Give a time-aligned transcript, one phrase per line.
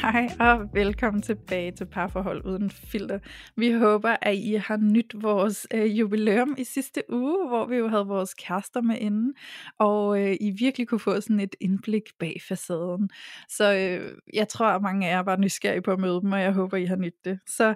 [0.00, 3.18] Hej og velkommen tilbage til Parforhold Uden Filter.
[3.56, 7.88] Vi håber, at I har nyt vores øh, jubilæum i sidste uge, hvor vi jo
[7.88, 9.34] havde vores kærester med inden,
[9.78, 13.10] og øh, I virkelig kunne få sådan et indblik bag facaden.
[13.48, 16.40] Så øh, jeg tror, at mange af jer var nysgerrige på at møde dem, og
[16.40, 17.38] jeg håber, I har nyt det.
[17.46, 17.74] Så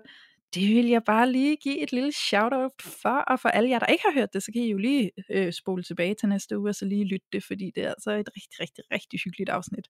[0.54, 3.86] det vil jeg bare lige give et lille shout-out for, og for alle jer, der
[3.86, 6.68] ikke har hørt det, så kan I jo lige øh, spole tilbage til næste uge,
[6.68, 9.88] og så lige lytte det, fordi det er altså et rigtig, rigtig, rigtig hyggeligt afsnit,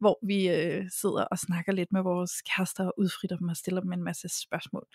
[0.00, 3.80] hvor vi øh, sidder og snakker lidt med vores kærester, og udfritter dem og stiller
[3.80, 4.86] dem en masse spørgsmål.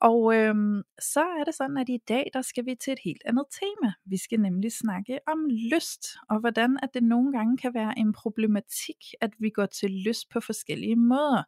[0.00, 0.54] Og øh,
[1.00, 3.92] så er det sådan, at i dag, der skal vi til et helt andet tema.
[4.04, 5.38] Vi skal nemlig snakke om
[5.72, 9.90] lyst, og hvordan at det nogle gange kan være en problematik, at vi går til
[9.90, 11.42] lyst på forskellige måder.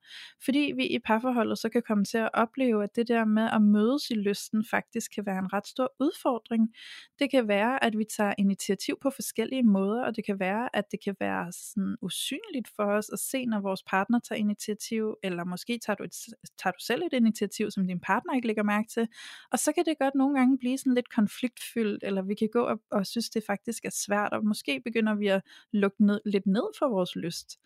[0.44, 3.48] Fordi vi i parforholdet så kan komme til at opleve, at det det der med
[3.52, 6.74] at mødes i lysten faktisk kan være en ret stor udfordring.
[7.18, 10.84] Det kan være, at vi tager initiativ på forskellige måder, og det kan være, at
[10.90, 15.44] det kan være sådan usynligt for os at se, når vores partner tager initiativ, eller
[15.44, 16.14] måske tager du, et,
[16.58, 19.08] tager du selv et initiativ, som din partner ikke lægger mærke til,
[19.52, 22.60] og så kan det godt nogle gange blive sådan lidt konfliktfyldt, eller vi kan gå
[22.60, 26.46] og, og synes, det faktisk er svært, og måske begynder vi at lukke ned, lidt
[26.46, 27.58] ned for vores lyst.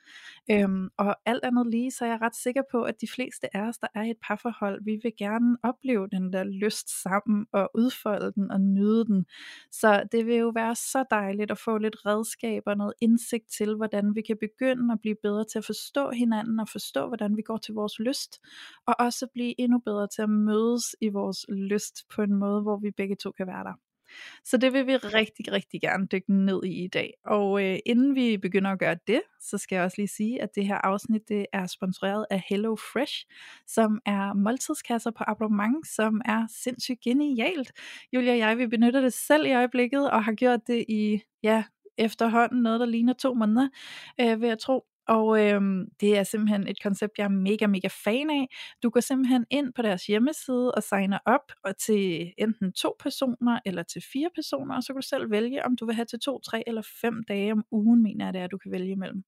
[0.50, 3.60] Øhm, og alt andet lige, så er jeg ret sikker på, at de fleste af
[3.60, 5.29] os, der er i et parforhold, vi vil gerne
[5.62, 9.26] opleve den der lyst sammen og udfolde den og nyde den.
[9.72, 14.14] Så det vil jo være så dejligt at få lidt redskaber, noget indsigt til, hvordan
[14.14, 17.56] vi kan begynde at blive bedre til at forstå hinanden og forstå, hvordan vi går
[17.56, 18.40] til vores lyst,
[18.86, 22.76] og også blive endnu bedre til at mødes i vores lyst på en måde, hvor
[22.78, 23.89] vi begge to kan være der.
[24.44, 27.14] Så det vil vi rigtig, rigtig gerne dykke ned i i dag.
[27.24, 30.54] Og øh, inden vi begynder at gøre det, så skal jeg også lige sige, at
[30.54, 33.26] det her afsnit det er sponsoreret af Hello Fresh,
[33.66, 37.72] som er måltidskasser på abonnement, som er sindssygt genialt.
[38.12, 41.64] Julia og jeg, vi benytter det selv i øjeblikket, og har gjort det i, ja,
[41.98, 43.68] efterhånden noget, der ligner to måneder,
[44.20, 44.89] øh, vil jeg tro.
[45.10, 48.46] Og øhm, det er simpelthen et koncept, jeg er mega, mega fan af.
[48.82, 53.60] Du går simpelthen ind på deres hjemmeside og signer op og til enten to personer
[53.66, 56.20] eller til fire personer, og så kan du selv vælge, om du vil have til
[56.20, 59.22] to, tre eller fem dage om ugen, mener jeg det er, du kan vælge imellem.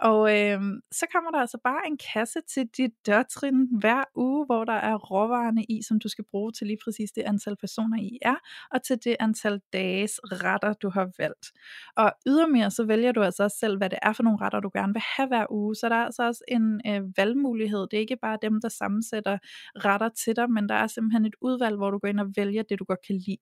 [0.00, 4.64] Og øhm, så kommer der altså bare en kasse til dit dørtrin hver uge, hvor
[4.64, 8.18] der er råvarerne i, som du skal bruge til lige præcis det antal personer I
[8.22, 8.36] er,
[8.70, 11.52] og til det antal dages retter, du har valgt.
[11.96, 14.70] Og ydermere så vælger du altså også selv, hvad det er for nogle retter, du
[14.74, 17.80] gerne vil have hver uge, så der er altså også en øh, valgmulighed.
[17.90, 19.38] Det er ikke bare dem, der sammensætter
[19.76, 22.62] retter til dig, men der er simpelthen et udvalg, hvor du går ind og vælger
[22.62, 23.38] det, du godt kan lide.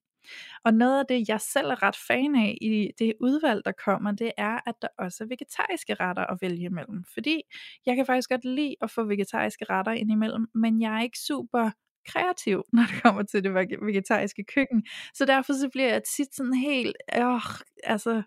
[0.65, 4.13] Og noget af det, jeg selv er ret fan af i det udvalg, der kommer,
[4.13, 7.05] det er, at der også er vegetariske retter at vælge imellem.
[7.15, 7.43] Fordi
[7.87, 11.19] jeg kan faktisk godt lide at få vegetariske retter ind imellem, men jeg er ikke
[11.19, 11.71] super
[12.09, 14.87] kreativ, når det kommer til det vegetariske køkken.
[15.15, 17.43] Så derfor så bliver jeg tit sådan helt, åh,
[17.85, 18.23] altså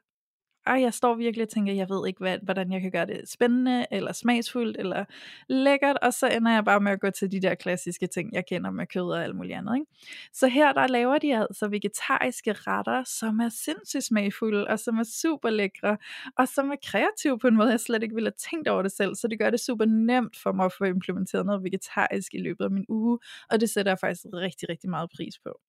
[0.68, 3.30] ej, jeg står virkelig og tænker, jeg ved ikke, hvad, hvordan jeg kan gøre det
[3.30, 5.06] spændende, eller smagsfuldt, eller
[5.50, 8.46] lækkert, og så ender jeg bare med at gå til de der klassiske ting, jeg
[8.46, 9.76] kender med kød og alt muligt andet.
[9.76, 9.92] Ikke?
[10.34, 15.04] Så her der laver de altså vegetariske retter, som er sindssygt smagfulde, og som er
[15.04, 15.98] super lækre,
[16.38, 18.92] og som er kreative på en måde, jeg slet ikke ville have tænkt over det
[18.92, 22.38] selv, så det gør det super nemt for mig at få implementeret noget vegetarisk i
[22.38, 23.20] løbet af min uge,
[23.52, 25.60] og det sætter jeg faktisk rigtig, rigtig meget pris på.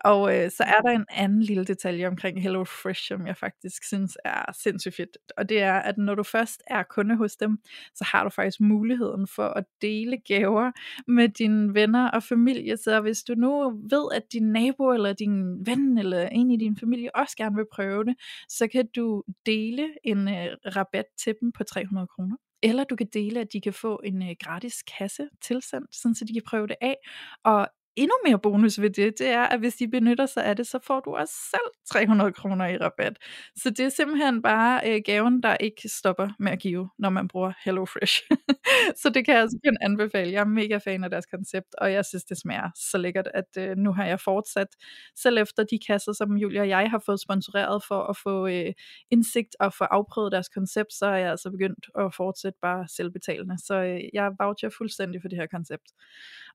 [0.00, 3.84] Og øh, så er der en anden lille detalje omkring Hello Fresh, som jeg faktisk
[3.84, 5.18] synes er sindssygt fedt.
[5.36, 7.58] Og det er, at når du først er kunde hos dem,
[7.94, 10.72] så har du faktisk muligheden for at dele gaver
[11.06, 12.76] med dine venner og familie.
[12.76, 16.76] Så hvis du nu ved, at din nabo eller din ven eller en i din
[16.76, 18.14] familie også gerne vil prøve det,
[18.48, 22.36] så kan du dele en øh, rabat til dem på 300 kroner.
[22.62, 26.24] Eller du kan dele, at de kan få en øh, gratis kasse tilsendt, sådan så
[26.24, 26.96] de kan prøve det af.
[27.44, 30.66] Og endnu mere bonus ved det, det er, at hvis de benytter sig af det,
[30.66, 33.18] så får du også selv 300 kroner i rabat.
[33.56, 37.28] Så det er simpelthen bare øh, gaven, der ikke stopper med at give, når man
[37.28, 38.22] bruger HelloFresh.
[39.02, 40.32] så det kan jeg altså kun anbefale.
[40.32, 43.56] Jeg er mega fan af deres koncept, og jeg synes, det smager så lækkert, at
[43.58, 44.68] øh, nu har jeg fortsat,
[45.16, 48.72] selv efter de kasser, som Julia og jeg har fået sponsoreret for at få øh,
[49.10, 53.56] indsigt og få afprøvet deres koncept, så er jeg altså begyndt at fortsætte bare selvbetalende.
[53.66, 55.84] Så øh, jeg voucher fuldstændig for det her koncept.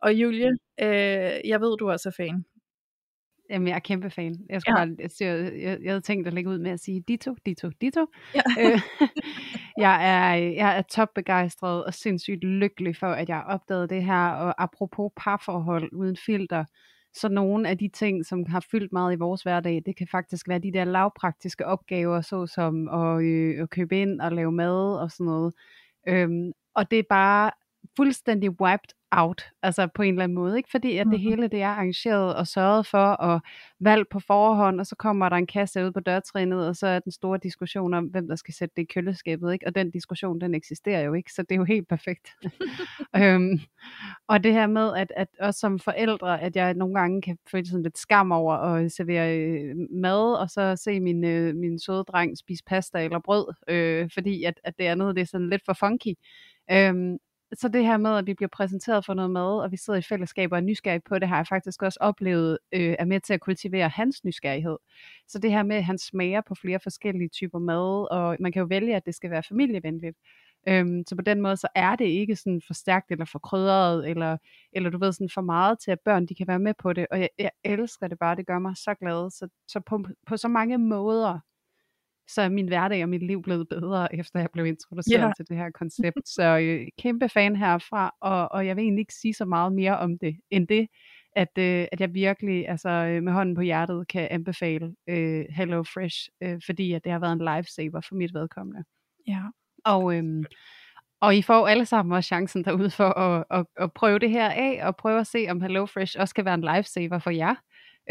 [0.01, 0.49] Og Julie,
[0.81, 2.45] øh, øh, jeg ved, du også er fan.
[3.49, 4.35] Jamen, jeg er kæmpe fan.
[4.49, 4.85] Jeg, skulle ja.
[4.85, 8.07] bare, jeg, jeg, jeg havde tænkt at lægge ud med at sige dito, dito, dito.
[8.35, 8.41] Ja.
[8.59, 8.81] Øh,
[9.85, 14.29] jeg, er, jeg er topbegejstret og sindssygt lykkelig for, at jeg har opdaget det her.
[14.29, 16.65] Og apropos parforhold uden filter,
[17.13, 20.47] Så nogle af de ting, som har fyldt meget i vores hverdag, det kan faktisk
[20.47, 25.11] være de der lavpraktiske opgaver, såsom at, øh, at købe ind og lave mad og
[25.11, 25.53] sådan noget.
[26.07, 27.51] Øhm, og det er bare
[27.97, 30.69] fuldstændig wiped out, altså på en eller anden måde, ikke?
[30.71, 31.21] Fordi at det Mhm.
[31.29, 33.41] hele det er arrangeret og sørget for og
[33.79, 36.99] valgt på forhånd, og så kommer der en kasse ud på dørtrinnet, og så er
[36.99, 39.67] den store diskussion om, hvem der skal sætte det i køleskabet, ikke?
[39.67, 42.27] Og den diskussion, den eksisterer jo ikke, så det er jo helt perfekt.
[43.15, 43.59] øhm,
[44.27, 47.65] og det her med, at, at også som forældre, at jeg nogle gange kan føle
[47.67, 52.03] sådan lidt skam over at servere øh, mad, og så se min, øh, min søde
[52.03, 55.61] dreng spise pasta eller brød, øh, fordi at, at det andet det er sådan lidt
[55.65, 56.13] for funky.
[56.71, 57.17] Øhm,
[57.53, 60.01] så det her med, at vi bliver præsenteret for noget mad, og vi sidder i
[60.01, 63.33] fællesskab og er nysgerrige på det, har jeg faktisk også oplevet, øh, er med til
[63.33, 64.77] at kultivere hans nysgerrighed.
[65.27, 68.59] Så det her med, at han smager på flere forskellige typer mad, og man kan
[68.59, 70.17] jo vælge, at det skal være familievenligt.
[70.67, 74.09] Øhm, så på den måde, så er det ikke sådan for stærkt eller for krydret,
[74.09, 74.37] eller,
[74.73, 77.07] eller du ved, sådan for meget til, at børn de kan være med på det.
[77.11, 79.31] Og jeg, jeg elsker det bare, det gør mig så glad.
[79.31, 81.39] Så, så på, på så mange måder,
[82.27, 85.31] så er min hverdag og mit liv blevet bedre, efter jeg blev introduceret Ja.
[85.37, 86.29] til det her koncept.
[86.29, 89.97] Så øh, kæmpe fan herfra, og, og jeg vil egentlig ikke sige så meget mere
[89.97, 90.87] om det, end det,
[91.35, 95.83] at, øh, at jeg virkelig altså, øh, med hånden på hjertet kan anbefale øh, Hello
[95.83, 98.83] Fresh, øh, fordi at det har været en lifesaver for mit vedkommende.
[99.27, 99.41] Ja.
[99.85, 100.45] Og, øhm,
[101.21, 104.49] og I får alle sammen også chancen derude for at, at, at prøve det her
[104.49, 107.55] af, og prøve at se, om HelloFresh også kan være en lifesaver for jer.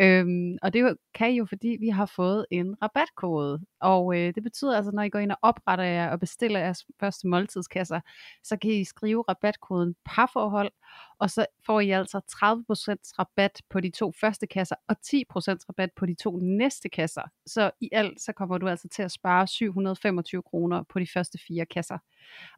[0.00, 3.60] Øhm, og det kan I jo, fordi vi har fået en rabatkode.
[3.80, 6.86] Og øh, det betyder altså, når I går ind og opretter jer og bestiller jeres
[7.00, 8.00] første måltidskasser,
[8.42, 10.72] så kan I skrive rabatkoden parforhold,
[11.18, 15.14] og så får I altså 30% rabat på de to første kasser, og 10%
[15.68, 17.22] rabat på de to næste kasser.
[17.46, 21.38] Så i alt, så kommer du altså til at spare 725 kroner på de første
[21.48, 21.98] fire kasser.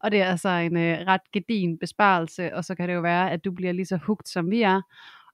[0.01, 3.31] Og det er altså en øh, ret gedin besparelse, og så kan det jo være,
[3.31, 4.83] at du bliver lige så hugt som vi er,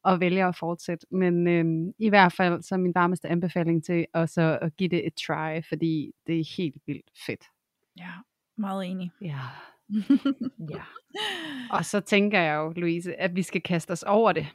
[0.05, 1.07] og vælger at fortsætte.
[1.11, 5.07] Men øh, i hvert fald, så min varmeste anbefaling til at, så at give det
[5.07, 7.45] et try, fordi det er helt vildt fedt.
[7.97, 8.11] ja,
[8.59, 9.11] meget enig.
[9.21, 9.39] Ja.
[10.75, 10.83] ja.
[11.71, 14.47] Og så tænker jeg jo, Louise, at vi skal kaste os over det.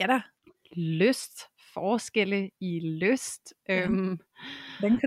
[0.00, 0.20] ja da,
[0.76, 1.40] Lyst,
[1.74, 3.84] forskelle i lyst, Ja.
[3.84, 4.18] øhm,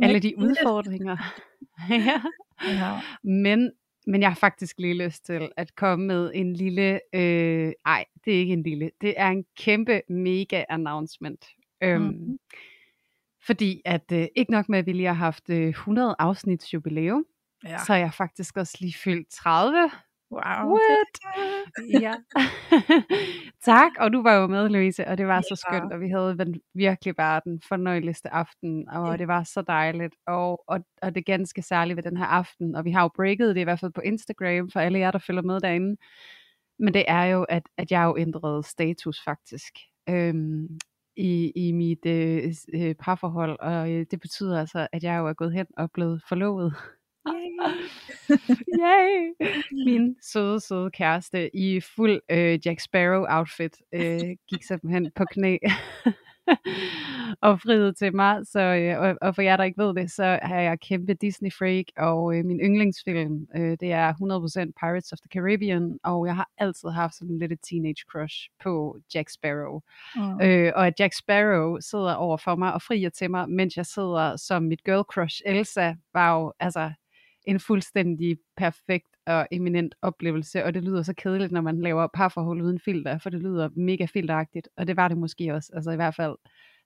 [0.02, 1.18] alle de udfordringer.
[1.90, 2.22] ja.
[2.68, 3.02] Ja.
[3.24, 3.72] Men,
[4.08, 8.34] men jeg har faktisk lige lyst til at komme med en lille, øh, ej, det
[8.36, 11.46] er ikke en lille, det er en kæmpe mega announcement.
[11.84, 12.40] Øhm, Mhm.
[13.46, 17.26] Fordi at øh, ikke nok med, at vi lige har haft øh, 100 afsnits jubilæum,
[17.66, 17.78] ja.
[17.78, 19.92] så er jeg faktisk også lige fyldt 30.
[20.34, 20.72] Wow.
[20.78, 21.14] What?
[22.02, 22.14] ja.
[23.72, 25.42] tak, og du var jo med, Louise, og det var Ja.
[25.42, 26.38] så skønt, og vi havde
[26.76, 29.18] virkelig bare den fornøjeligste aften, og Ja.
[29.18, 32.86] det var så dejligt, og, og, og det ganske særlige ved den her aften, og
[32.86, 35.42] vi har jo breaket det i hvert fald på Instagram, for alle jer, der følger
[35.42, 35.98] med derinde,
[36.80, 39.74] men det er jo, at, at jeg jo ændrede status faktisk.
[40.10, 40.68] Øhm,
[41.16, 45.34] i, i mit øh, øh, parforhold, og øh, det betyder altså, at jeg jo er
[45.34, 46.74] gået hen og blevet forlovet.
[48.80, 49.34] Yay!
[49.86, 55.58] Min søde, søde kæreste i fuld øh, Jack Sparrow outfit øh, gik simpelthen på knæ
[57.42, 58.48] og friede til mig.
[58.48, 61.52] Så, øh, og, og for jer, der ikke ved det, så er jeg kæmpe Disney
[61.54, 66.36] freak, og øh, min yndlingsfilm, øh, det er 100% Pirates of the Caribbean, og jeg
[66.36, 69.80] har altid haft sådan lidt et teenage crush på Jack Sparrow.
[70.16, 70.42] Mm.
[70.42, 73.86] Øh, og at Jack Sparrow sidder over for mig og frier til mig, mens jeg
[73.86, 76.92] sidder som mit girl crush Elsa, var jo altså
[77.46, 82.62] en fuldstændig perfekt og eminent oplevelse, og det lyder så kedeligt, når man laver parforhold
[82.62, 85.96] uden filter, for det lyder mega filteragtigt, og det var det måske også, altså i
[85.96, 86.36] hvert fald,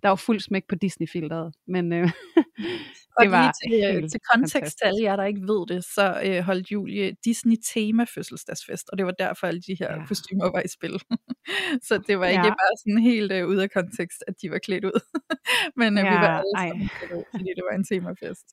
[0.03, 2.09] der var fuld smæk på Disney-filteret, men øh,
[3.17, 3.53] Og det var lige
[3.93, 7.15] til, øh, til kontekst til alle jer, der ikke ved det, så øh, holdt Julie
[7.25, 10.05] Disney tema fødselsdagsfest, og det var derfor alle de her Ja.
[10.05, 10.95] kostymer var i spil.
[11.87, 12.49] så det var ikke Ja.
[12.61, 14.99] bare sådan helt øh, ude af kontekst, at de var klædt ud.
[15.79, 18.47] Men øh, vi Ja, var alle sammen klædt ud, fordi det var en temafest.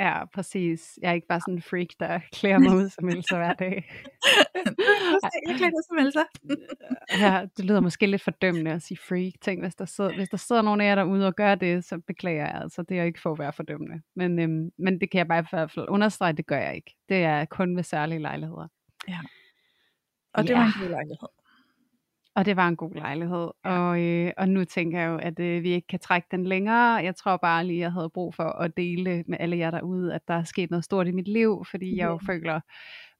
[0.00, 0.98] Ja, præcis.
[1.02, 3.74] Jeg er ikke bare sådan en freak, der klæder mig ud som Elsa hver dag.
[5.48, 6.20] jeg klædte ud som Elsa.
[7.24, 9.32] Ja, det lyder måske lidt fordømmende at sige freak.
[9.40, 12.00] Tænk, hvis der, sidder, hvis der sidder nogen af jer derude og gør det, så
[12.06, 12.60] beklager jeg.
[12.62, 14.02] Altså, det er ikke for at være fordømmende.
[14.16, 16.96] Men, øhm, men det kan jeg bare i hvert fald understrege, det gør jeg ikke.
[17.08, 18.68] Det er kun ved særlige lejligheder.
[20.34, 20.58] Og det Ja.
[20.58, 21.28] var en god lejlighed.
[22.40, 23.50] Og det var en god lejlighed.
[23.64, 26.94] Og, øh, og nu tænker jeg jo, at øh, vi ikke kan trække den længere.
[26.94, 30.28] Jeg tror bare lige, jeg havde brug for at dele med alle jer derude, at
[30.28, 32.60] der er sket noget stort i mit liv, fordi jeg jo føler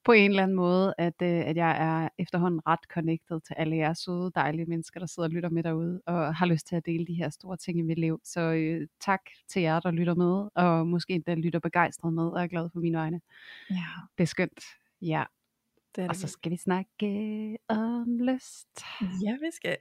[0.04, 3.76] på en eller anden måde, at, øh, at jeg er efterhånden ret connected til alle
[3.76, 6.86] jer søde, dejlige mennesker, der sidder og lytter med derude, og har lyst til at
[6.86, 8.20] dele de her store ting i mit liv.
[8.24, 12.42] Så øh, tak til jer, der lytter med, og måske endda lytter begejstret med, og
[12.42, 13.20] er glad for mine vegne.
[13.70, 13.84] Ja,
[14.18, 14.60] Det er skønt.
[15.02, 15.24] Ja,
[15.96, 16.20] det er og det.
[16.20, 18.82] så skal vi snakke om lyst.
[19.24, 19.76] Ja, vi skal.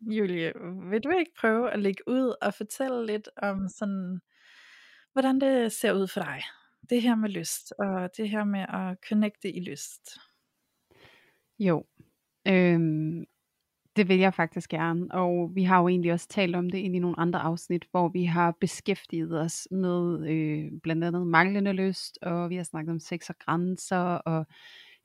[0.00, 0.52] Julie,
[0.90, 4.20] vil du ikke prøve at lægge ud og fortælle lidt om sådan,
[5.12, 6.42] hvordan det ser ud for dig?
[6.90, 10.18] Det her med lyst, og det her med at connecte i lyst.
[11.58, 11.86] Jo,
[12.48, 13.24] øhm,
[13.96, 16.88] det vil jeg faktisk gerne, og vi har jo egentlig også talt om det i
[16.98, 22.50] nogle andre afsnit, hvor vi har beskæftiget os med øh, blandt andet manglende lyst, og
[22.50, 24.46] vi har snakket om sex og grænser, og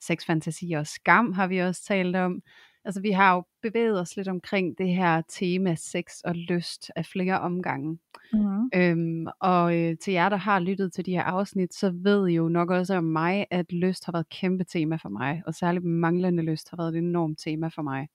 [0.00, 2.42] sexfantasi og skam har vi også talt om.
[2.84, 7.06] Altså vi har jo bevæget os lidt omkring det her tema sex og lyst af
[7.06, 7.98] flere omgange.
[8.32, 8.70] Mm.
[8.74, 12.34] Øhm, og øh, til jer, der har lyttet til de her afsnit, så ved I
[12.34, 15.54] jo nok også om mig, at lyst har været et kæmpe tema for mig, og
[15.54, 18.08] særligt manglende lyst har været et enormt tema for mig.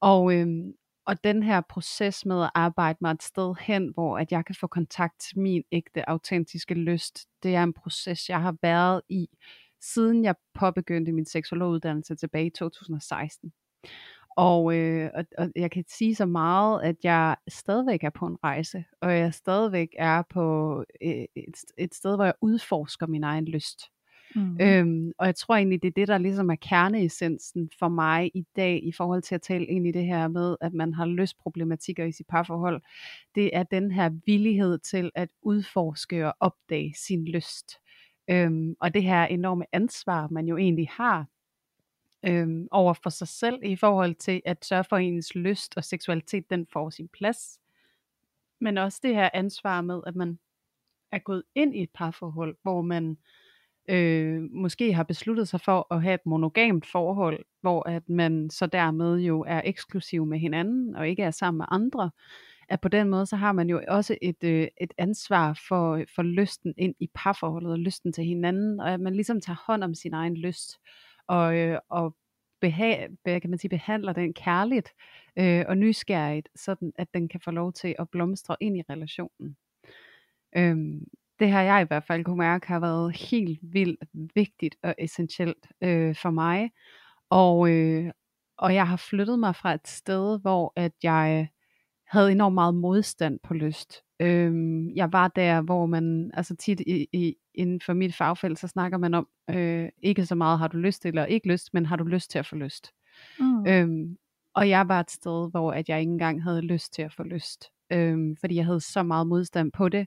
[0.00, 0.72] Og, øhm,
[1.06, 4.54] og den her proces med at arbejde mig et sted hen, hvor at jeg kan
[4.54, 9.28] få kontakt til min ægte, autentiske lyst, det er en proces, jeg har været i,
[9.82, 13.52] siden jeg påbegyndte min seksologuddannelse tilbage i 2016.
[14.36, 18.36] Og, øh, og, og jeg kan sige så meget, at jeg stadigvæk er på en
[18.44, 23.44] rejse, og jeg stadigvæk er på et, et, et sted, hvor jeg udforsker min egen
[23.44, 23.80] lyst.
[24.36, 24.58] Mm.
[24.60, 28.44] Øhm, og jeg tror egentlig, det er det, der ligesom er kerneessensen for mig i
[28.56, 32.04] dag, i forhold til at tale ind i det her med, at man har lystproblematikker
[32.04, 32.82] i sit parforhold.
[33.34, 37.78] Det er den her villighed til at udforske og opdage sin lyst.
[38.30, 41.26] Øhm, og det her enorme ansvar, man jo egentlig har
[42.26, 46.50] øhm, over for sig selv, i forhold til at sørge for, ens lyst og seksualitet,
[46.50, 47.60] den får sin plads.
[48.60, 50.38] Men også det her ansvar med, at man
[51.12, 53.18] er gået ind i et parforhold, hvor man
[53.88, 58.66] øh, måske har besluttet sig for at have et monogamt forhold, hvor at man så
[58.66, 62.10] dermed jo er eksklusiv med hinanden, og ikke er sammen med andre,
[62.68, 66.06] at på den måde, så har man jo også et, øh, et ansvar for, øh,
[66.14, 69.84] for lysten ind i parforholdet, og lysten til hinanden, og at man ligesom tager hånd
[69.84, 70.78] om sin egen lyst,
[71.28, 72.16] og, øh, og
[72.60, 74.88] behag, kan man sige, behandler den kærligt
[75.38, 79.56] øh, og nysgerrigt, sådan at den kan få lov til at blomstre ind i relationen.
[80.56, 81.04] Øhm,
[81.38, 84.04] det har jeg i hvert fald kunne mærke har været helt vildt
[84.34, 86.70] vigtigt og essentielt øh, for mig.
[87.30, 88.12] Og, øh,
[88.58, 91.48] og jeg har flyttet mig fra et sted, hvor at jeg
[92.12, 94.02] havde enormt meget modstand på lyst.
[94.20, 98.68] Øhm, jeg var der, hvor man, altså tit i, i, inden for mit fagfelt, så
[98.68, 101.96] snakker man om, øh, ikke så meget har du lyst eller ikke lyst, men har
[101.96, 102.90] du lyst til at få lyst.
[103.40, 103.66] Mm.
[103.66, 104.16] Øhm,
[104.54, 107.22] og jeg var et sted, hvor at jeg ikke engang havde lyst til at få
[107.22, 107.70] lyst.
[107.92, 110.06] Øhm, fordi jeg havde så meget modstand på det.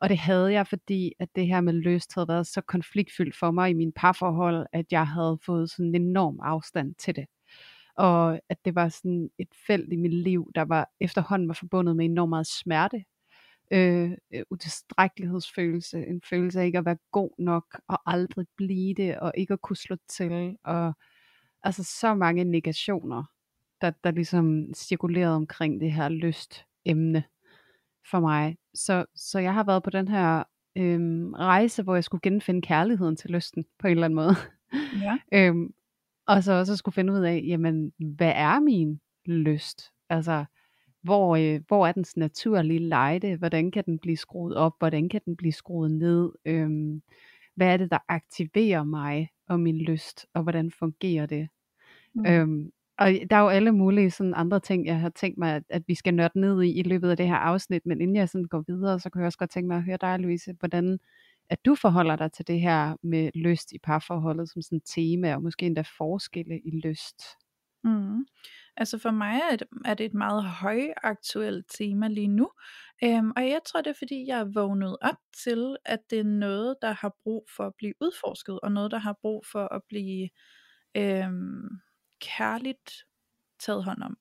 [0.00, 3.50] Og det havde jeg, fordi at det her med lyst havde været så konfliktfyldt for
[3.50, 7.24] mig i min parforhold, at jeg havde fået sådan en enorm afstand til det.
[7.96, 11.96] Og at det var sådan et felt i mit liv, der var efterhånden var forbundet
[11.96, 13.04] med enormt meget smerte.
[13.70, 19.18] Øh, øh, utilstrækkelighedsfølelse, en følelse af ikke at være god nok, og aldrig blive det,
[19.18, 20.92] og ikke at kunne slå til, og
[21.62, 23.24] altså så mange negationer,
[23.80, 27.24] der, der ligesom cirkulerede omkring det her lyst emne
[28.10, 28.56] for mig.
[28.74, 30.42] Så, så jeg har været på den her
[30.76, 34.34] øhm, rejse, hvor jeg skulle genfinde kærligheden til lysten på en eller anden måde.
[35.02, 35.18] Ja.
[35.38, 35.74] øhm,
[36.26, 39.82] og så også skulle finde ud af, jamen, hvad er min lyst?
[40.08, 40.44] Altså,
[41.02, 43.36] hvor, øh, hvor er dens naturlige lejde?
[43.36, 44.72] Hvordan kan den blive skruet op?
[44.78, 46.32] Hvordan kan den blive skruet ned?
[46.44, 47.02] Øhm,
[47.54, 50.26] hvad er det, der aktiverer mig og min lyst?
[50.34, 51.48] Og hvordan fungerer det?
[52.14, 52.26] Mm.
[52.26, 55.62] Øhm, og der er jo alle mulige sådan andre ting, jeg har tænkt mig, at,
[55.68, 57.86] at vi skal nørde ned i i løbet af det her afsnit.
[57.86, 59.98] Men inden jeg sådan går videre, så kan jeg også godt tænke mig at høre
[60.00, 60.98] dig, Louise, hvordan
[61.50, 65.34] at du forholder dig til det her med lyst i parforholdet som sådan et tema,
[65.34, 67.22] og måske endda forskelle i lyst.
[67.84, 68.24] Mm.
[68.76, 72.50] Altså for mig er det, er det et meget højaktuelt tema lige nu,
[73.04, 76.24] øhm, og jeg tror det er fordi jeg er vågnet op til, at det er
[76.24, 79.82] noget der har brug for at blive udforsket, og noget der har brug for at
[79.88, 80.28] blive
[80.96, 81.68] øhm,
[82.20, 82.92] kærligt
[83.60, 84.16] taget hånd om.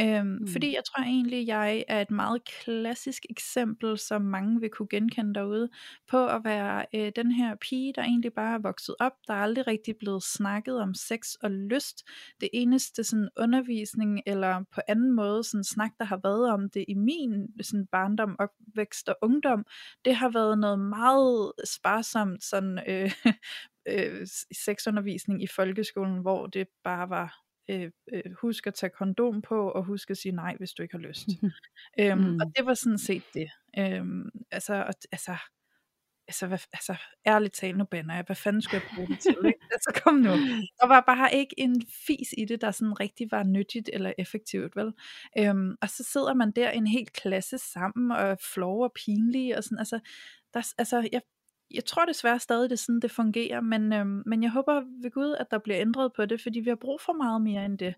[0.00, 0.48] Øhm, mm.
[0.48, 5.34] Fordi jeg tror egentlig, jeg er et meget klassisk eksempel, som mange vil kunne genkende
[5.34, 5.68] derude,
[6.10, 9.38] på at være øh, den her pige, der egentlig bare er vokset op, der er
[9.38, 12.02] aldrig rigtig blevet snakket om sex og lyst.
[12.40, 16.84] Det eneste sådan undervisning, eller på anden måde sådan snak, der har været om det
[16.88, 19.64] i min sådan barndom, opvækst og ungdom,
[20.04, 23.12] det har været noget meget sparsomt sådan øh,
[23.88, 29.70] øh, sexundervisning i folkeskolen, hvor det bare var øh, øh, husk at tage kondom på,
[29.70, 31.28] og husk at sige nej, hvis du ikke har lyst.
[32.00, 32.38] øhm, mm.
[32.40, 33.50] Og det var sådan set det.
[33.78, 35.36] Øhm, altså, og, altså,
[36.28, 39.36] altså, hvad, altså, ærligt talt, nu bander jeg, hvad fanden skulle jeg bruge det til?
[39.46, 39.58] Ikke?
[39.74, 40.30] Altså, kom nu.
[40.80, 44.76] Der var bare ikke en fis i det, der sådan rigtig var nyttigt eller effektivt,
[44.76, 44.92] vel?
[45.38, 49.64] Øhm, og så sidder man der en hel klasse sammen, og flove og pinlige, og
[49.64, 50.00] sådan, altså,
[50.54, 51.20] der, altså, jeg,
[51.74, 55.10] jeg tror desværre stadig, det er sådan, det fungerer, men, øhm, men jeg håber ved
[55.10, 57.78] Gud, at der bliver ændret på det, fordi vi har brug for meget mere end
[57.78, 57.94] det.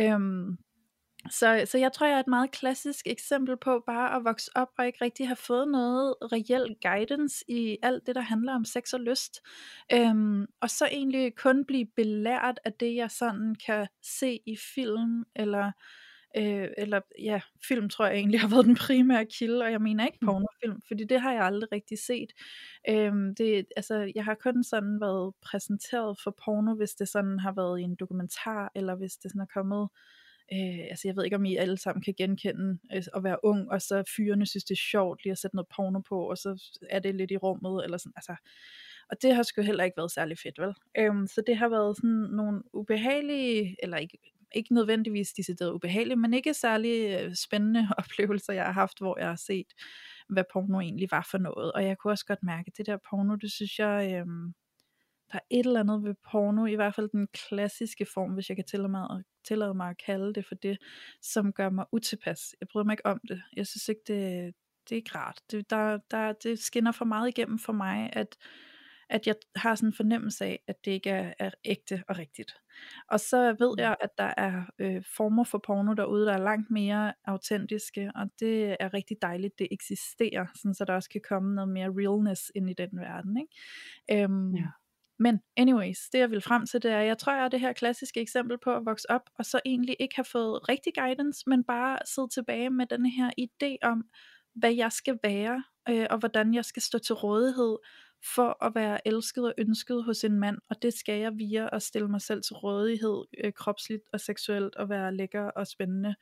[0.00, 0.58] Øhm,
[1.30, 4.68] Så, så jeg tror, jeg er et meget klassisk eksempel på bare at vokse op
[4.78, 8.92] og ikke rigtig have fået noget reel guidance i alt det, der handler om sex
[8.92, 9.40] og lyst.
[9.92, 15.24] Øhm, og så egentlig kun blive belært af det, jeg sådan kan se i film,
[15.36, 15.72] eller,
[16.38, 20.06] øh, eller ja, film tror jeg egentlig har været den primære kilde, og jeg mener
[20.06, 22.32] ikke pornofilm, fordi det har jeg aldrig rigtig set.
[22.88, 27.52] Øhm, det, altså, jeg har kun sådan været præsenteret for porno, hvis det sådan har
[27.52, 29.88] været i en dokumentar, eller hvis det sådan er kommet
[30.52, 33.70] Øh, altså jeg ved ikke om I alle sammen kan genkende øh, at være ung,
[33.70, 36.78] og så fyrene synes det er sjovt lige at sætte noget porno på, og så
[36.90, 38.36] er det lidt i rummet, eller sådan, altså,
[39.10, 40.74] og det har sgu heller ikke været særlig fedt, vel?
[40.98, 44.18] Øhm, så det har været sådan nogle ubehagelige, eller ikke,
[44.54, 49.28] ikke nødvendigvis decideret ubehagelige, men ikke særlig øh, spændende oplevelser, jeg har haft, hvor jeg
[49.28, 49.66] har set,
[50.28, 51.72] hvad porno egentlig var for noget.
[51.72, 54.54] Og jeg kunne også godt mærke, at det der porno, det synes jeg, øhm,
[55.32, 58.56] der er et eller andet ved porno, i hvert fald den klassiske form, hvis jeg
[58.56, 60.78] kan tillade mig, at, tillade mig at kalde det for det,
[61.22, 62.54] som gør mig utilpas.
[62.60, 63.42] Jeg bryder mig ikke om det.
[63.56, 65.40] Jeg synes ikke, det, det er ikke rart.
[65.50, 68.36] Det, der, der, det skinner for meget igennem for mig, at,
[69.10, 72.54] at jeg har sådan en fornemmelse af, at det ikke er, er ægte og rigtigt.
[73.08, 73.82] Og så ved mm.
[73.82, 78.26] jeg, at der er øh, former for porno derude, der er langt mere autentiske, og
[78.40, 82.52] det er rigtig dejligt, det eksisterer, sådan så der også kan komme noget mere realness
[82.54, 83.36] ind i den verden.
[83.36, 84.24] Ikke?
[84.24, 84.66] Øhm, ja.
[85.18, 87.72] Men anyways, det jeg vil frem til, det er, jeg tror, jeg er det her
[87.72, 91.64] klassiske eksempel på at vokse op, og så egentlig ikke have fået rigtig guidance, men
[91.64, 94.04] bare sidde tilbage med den her idé om,
[94.54, 97.76] hvad jeg skal være, øh, og hvordan jeg skal stå til rådighed
[98.22, 101.82] for at være elsket og ønsket hos en mand, og det skal jeg via at
[101.82, 106.14] stille mig selv til rådighed øh, kropsligt og seksuelt, og være lækker og spændende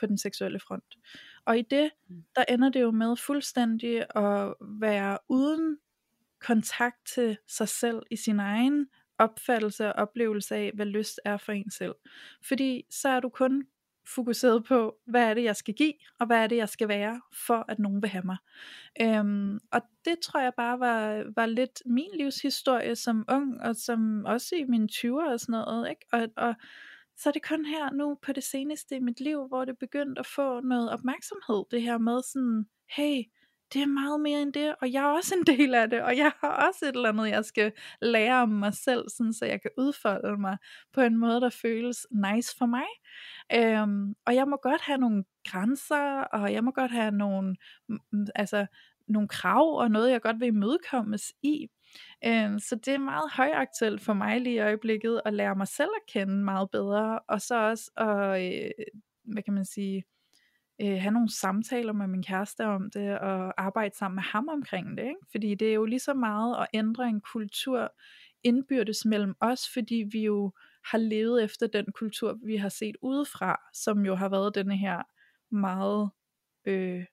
[0.00, 0.98] på den seksuelle front.
[1.44, 2.24] Og i det, mm.
[2.36, 5.78] der ender det jo med fuldstændig at være uden
[6.40, 8.86] kontakt til sig selv i sin egen
[9.18, 11.94] opfattelse og oplevelse af, hvad lyst er for en selv.
[12.42, 13.66] Fordi så er du kun
[14.06, 17.20] fokuseret på, hvad er det, jeg skal give, og hvad er det, jeg skal være,
[17.46, 18.36] for at nogen vil have mig.
[19.00, 24.24] Øhm, og det tror jeg bare var, var lidt min livshistorie som ung, og som
[24.24, 25.90] også i mine 20'er og sådan noget.
[25.90, 26.06] Ikke?
[26.12, 26.54] Og, og
[27.16, 30.20] så er det kun her nu på det seneste i mit liv, hvor det begyndte
[30.20, 33.22] at få noget opmærksomhed, det her med sådan, hey,
[33.72, 36.16] det er meget mere end det, og jeg er også en del af det, og
[36.16, 39.62] jeg har også et eller andet, jeg skal lære om mig selv, sådan, så jeg
[39.62, 40.56] kan udfolde mig
[40.92, 42.86] på en måde, der føles nice for mig.
[43.54, 47.56] Øhm, og jeg må godt have nogle grænser, og jeg må godt have nogle,
[48.34, 48.66] altså,
[49.08, 51.66] nogle krav, og noget, jeg godt vil imødekommes i.
[52.24, 55.90] Øhm, så det er meget højaktuelt for mig lige i øjeblikket, at lære mig selv
[55.96, 58.70] at kende meget bedre, og så også at, øh,
[59.24, 60.04] hvad kan man sige,
[60.82, 64.98] øh, have nogle samtaler med min kæreste om det, og arbejde sammen med ham omkring
[64.98, 65.04] det.
[65.04, 65.26] Ikke?
[65.30, 67.92] Fordi det er jo lige så meget at ændre en kultur
[68.44, 70.52] indbyrdes mellem os, fordi vi jo
[70.84, 75.02] har levet efter den kultur, vi har set udefra, som jo har været denne her
[75.50, 76.10] meget
[76.64, 77.04] øh,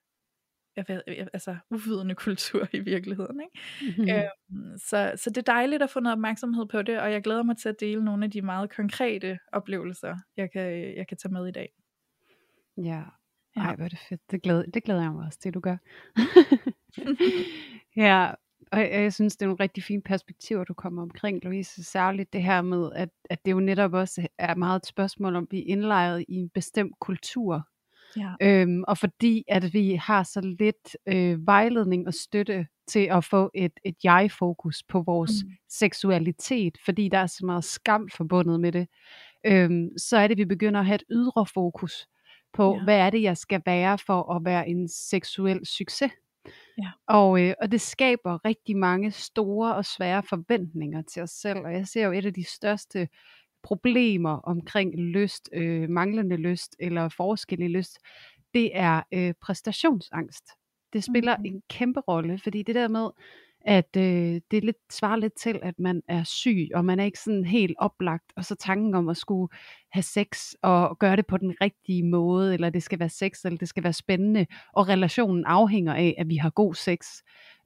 [0.76, 3.42] jeg ved, altså uvidende kultur i virkeligheden.
[3.42, 3.60] Ikke?
[3.82, 4.10] Mm-hmm.
[4.10, 7.44] Øhm, så, så det er dejligt at få noget opmærksomhed på det, og jeg glæder
[7.44, 11.34] mig til at dele nogle af de meget konkrete oplevelser, jeg kan, jeg kan tage
[11.34, 11.70] med i dag.
[12.78, 13.04] Ja,
[13.56, 13.62] Ja.
[13.62, 14.22] Ej, hvor er det fedt.
[14.32, 15.78] Det glæder, det glæder jeg mig også til, du gør.
[18.06, 18.32] ja,
[18.72, 21.84] og jeg, jeg synes, det er nogle rigtig fine perspektiver, du kommer omkring, Louise.
[21.84, 25.44] Særligt det her med, at, at det jo netop også er meget et spørgsmål om,
[25.44, 27.68] at vi er indlejret i en bestemt kultur.
[28.18, 28.34] Ja.
[28.42, 33.52] Øhm, og fordi at vi har så lidt øh, vejledning og støtte til at få
[33.56, 35.52] et, et jeg-fokus på vores mm.
[35.70, 38.88] seksualitet, fordi der er så meget skam forbundet med det,
[39.46, 42.08] øhm, så er det, at vi begynder at have et ydre fokus
[42.54, 42.84] på, ja.
[42.84, 46.12] hvad er det, jeg skal være for at være en seksuel succes.
[46.78, 46.92] Ja.
[47.08, 51.74] Og, øh, og det skaber rigtig mange store og svære forventninger til os selv, og
[51.74, 53.08] jeg ser jo et af de største
[53.64, 58.00] problemer omkring lyst, øh, manglende lyst eller forskel i lyst,
[58.54, 60.44] det er øh, præstationsangst.
[60.94, 61.46] Det spiller mm.
[61.46, 63.10] en kæmpe rolle, fordi det der med,
[63.70, 67.20] at øh, det lidt, svarer lidt til, at man er syg, og man er ikke
[67.20, 69.54] sådan helt oplagt, og så tanken om at skulle
[69.92, 73.58] have sex, og gøre det på den rigtige måde, eller det skal være sex, eller
[73.58, 77.08] det skal være spændende, og relationen afhænger af, at vi har god sex.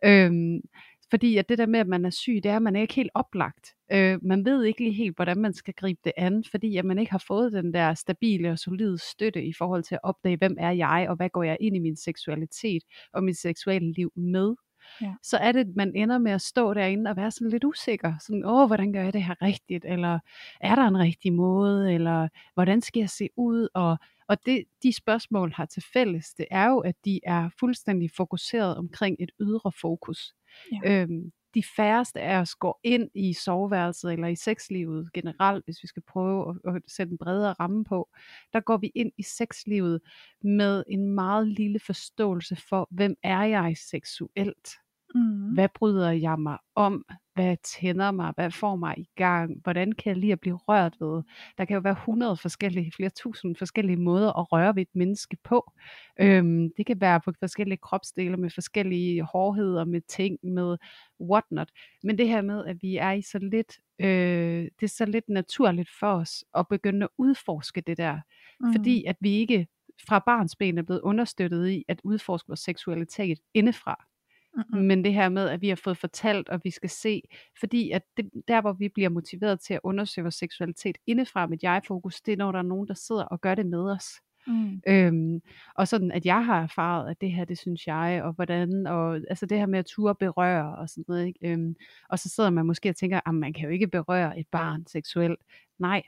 [0.06, 0.62] Øhm,
[1.10, 2.94] fordi at det der med, at man er syg, det er, at man er ikke
[2.94, 3.74] helt oplagt.
[3.92, 7.00] Øh, man ved ikke lige helt, hvordan man skal gribe det an, fordi at man
[7.00, 10.56] ikke har fået den der stabile og solide støtte i forhold til at opdage, hvem
[10.60, 14.56] er jeg, og hvad går jeg ind i min seksualitet og mit seksuelle liv med
[15.02, 15.14] ja.
[15.24, 18.14] så er det, man ender med at stå derinde og være sådan lidt usikker.
[18.20, 19.86] Sådan, åh, hvordan gør jeg det her rigtigt?
[19.86, 20.20] Eller
[20.62, 21.94] er der en rigtig måde?
[21.94, 23.68] Eller hvordan skal jeg se ud?
[23.74, 28.12] Og, og det, de spørgsmål har til fælles, det er jo, at de er fuldstændig
[28.18, 30.34] fokuseret omkring et ydre fokus.
[30.72, 31.02] Ja.
[31.02, 35.88] Øhm, de færreste af os går ind i soveværelset eller i sexlivet generelt, hvis vi
[35.88, 38.10] skal prøve at, at sætte en bredere ramme på,
[38.54, 40.02] der går vi ind i sexlivet
[40.44, 44.70] med en meget lille forståelse for, hvem er jeg seksuelt?
[45.16, 45.54] Mm.
[45.54, 47.06] Hvad bryder jeg mig om?
[47.34, 48.34] Hvad tænder mig?
[48.36, 49.62] Hvad får mig i gang?
[49.64, 51.24] Hvordan kan jeg lide at blive rørt ved?
[51.58, 55.38] Der kan jo være 100 forskellige, flere tusind forskellige måder at røre ved et menneske
[55.44, 55.72] på.
[56.20, 60.78] Øhm, det kan være på forskellige kropsdele, med forskellige hårdheder, med ting, med
[61.22, 61.70] whatnot.
[62.04, 65.30] Men det her med, at vi er i så lidt, øh, det er så lidt
[65.30, 68.20] naturligt for os at begynde at udforske det der.
[68.60, 68.74] Mm.
[68.74, 69.68] Fordi at vi ikke
[70.08, 74.06] fra barns ben er blevet understøttet i at udforske vores seksualitet indefra.
[74.56, 74.86] Mm-mm.
[74.86, 77.22] Men det her med, at vi har fået fortalt, og vi skal se,
[77.60, 81.58] fordi at det, der, hvor vi bliver motiveret til at undersøge vores seksualitet indefra med
[81.62, 84.06] jeg-fokus, det er, når der er nogen, der sidder og gør det med os.
[84.48, 84.82] Mm.
[84.88, 85.42] Øhm,
[85.76, 89.16] og sådan, at jeg har erfaret, at det her, det synes jeg, og hvordan, og
[89.16, 91.40] altså det her med at ture berøre, og sådan noget, ikke?
[91.52, 91.76] Øhm,
[92.10, 94.88] og så sidder man måske og tænker, at man kan jo ikke berøre et barn
[94.88, 95.40] seksuelt.
[95.80, 96.04] Nej,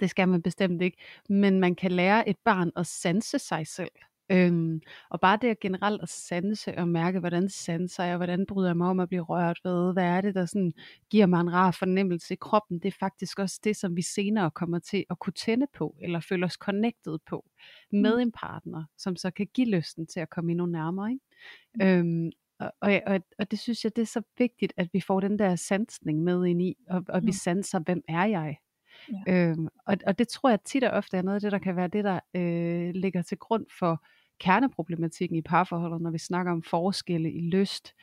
[0.00, 0.96] det skal man bestemt ikke.
[1.28, 3.90] Men man kan lære et barn at sanse sig selv.
[4.30, 8.68] Øhm, og bare det at generelt at sanse og mærke, hvordan sanser jeg, hvordan bryder
[8.68, 10.72] jeg mig om at blive rørt ved, hvad er det, der sådan
[11.10, 14.50] giver mig en rar fornemmelse i kroppen, det er faktisk også det, som vi senere
[14.50, 17.44] kommer til at kunne tænde på, eller føle os connected på,
[17.92, 18.20] med Mm.
[18.20, 21.10] en partner, som så kan give lysten til at komme endnu nærmere.
[21.10, 21.24] Ikke?
[21.74, 21.82] Mm.
[21.86, 25.20] Øhm, og, og, og, og det synes jeg, det er så vigtigt, at vi får
[25.20, 27.32] den der sansning med ind i, og, og vi Mm.
[27.32, 28.56] sanser, hvem er jeg?
[29.26, 29.32] Ja.
[29.50, 31.76] Øhm, og, og det tror jeg tit og ofte er noget af det, der kan
[31.76, 34.04] være det, der øh, ligger til grund for
[34.40, 37.94] kerneproblematikken i parforholdet, når vi snakker om forskelle i lyst.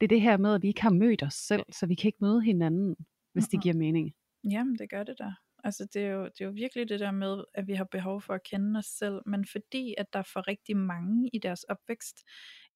[0.00, 2.08] Det er det her med, at vi ikke har mødt os selv, så vi kan
[2.08, 2.96] ikke møde hinanden,
[3.32, 4.14] hvis det giver mening.
[4.44, 5.32] Jamen, det gør det da.
[5.64, 8.20] Altså, det er, jo, det er jo virkelig det der med, at vi har behov
[8.22, 12.24] for at kende os selv, men fordi at der for rigtig mange i deres opvækst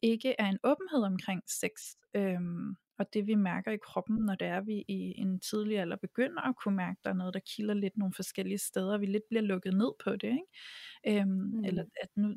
[0.02, 1.70] ikke er en åbenhed omkring sex,
[2.14, 5.96] øhm, og det vi mærker i kroppen, når det er, vi i en tidlig alder
[5.96, 9.00] begynder at kunne mærke, at der er noget, der kilder lidt nogle forskellige steder, og
[9.00, 11.20] vi lidt bliver lukket ned på det, ikke?
[11.20, 11.64] Øhm, Mm.
[11.64, 12.36] Eller at nu,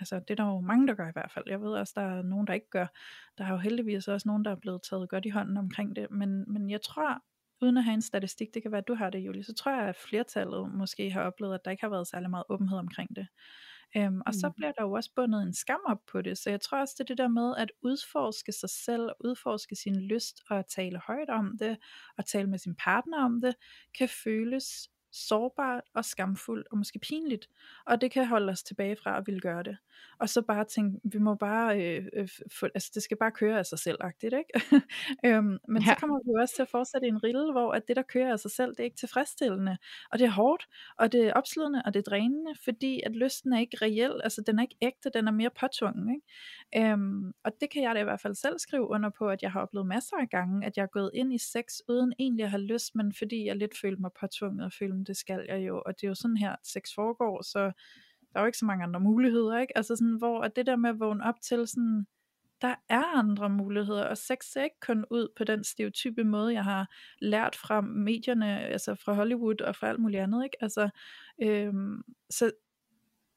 [0.00, 1.44] altså det er der jo mange, der gør i hvert fald.
[1.48, 2.86] Jeg ved også, der er nogen, der ikke gør.
[3.38, 6.10] Der er jo heldigvis også nogen, der er blevet taget godt i hånden omkring det,
[6.10, 7.22] men, men jeg tror,
[7.62, 9.72] uden at have en statistik, det kan være, at du har det, Julie, så tror
[9.72, 13.16] jeg, at flertallet måske har oplevet, at der ikke har været særlig meget åbenhed omkring
[13.16, 13.26] det.
[13.96, 14.54] Øhm, og så Mm.
[14.56, 17.04] bliver der jo også bundet en skam op på det, så jeg tror også, det
[17.04, 21.30] er det der med at udforske sig selv, udforske sin lyst, og at tale højt
[21.30, 21.78] om det,
[22.18, 23.54] og tale med sin partner om det,
[23.98, 27.48] kan føles sårbart og skamfuldt og måske pinligt,
[27.86, 29.76] og det kan holde os tilbage fra at ville gøre det.
[30.18, 33.58] Og så bare tænke, vi må bare, øh, øh, få, altså det skal bare køre
[33.58, 34.82] af sig selv, agtigt, ikke?
[35.26, 35.94] øhm, men ja.
[35.94, 38.38] Så kommer vi også til at fortsætte en rille, hvor at det, der kører af
[38.38, 39.76] sig selv, det er ikke tilfredsstillende,
[40.12, 43.52] og det er hårdt, og det er opslidende, og det er drænende, fordi at lysten
[43.52, 46.26] er ikke reel, altså den er ikke ægte, den er mere påtvungen, ikke?
[46.76, 49.52] Øhm, og det kan jeg da i hvert fald selv skrive under på, at jeg
[49.52, 52.50] har oplevet masser af gange, at jeg er gået ind i sex, uden egentlig at
[52.50, 55.82] have lyst, men fordi jeg lidt følte mig påtvunget, og følte, det skal jeg jo,
[55.86, 57.60] og det er jo sådan her, at sex foregår, så
[58.32, 59.76] der er jo ikke så mange andre muligheder, ikke?
[59.76, 62.06] Altså sådan, hvor at det der med at vågne op til sådan,
[62.62, 66.64] der er andre muligheder, og sex ser ikke kun ud på den stereotype måde, jeg
[66.64, 70.56] har lært fra medierne, altså fra Hollywood og fra alt muligt andet, ikke?
[70.60, 70.88] Altså,
[71.42, 72.50] øhm, så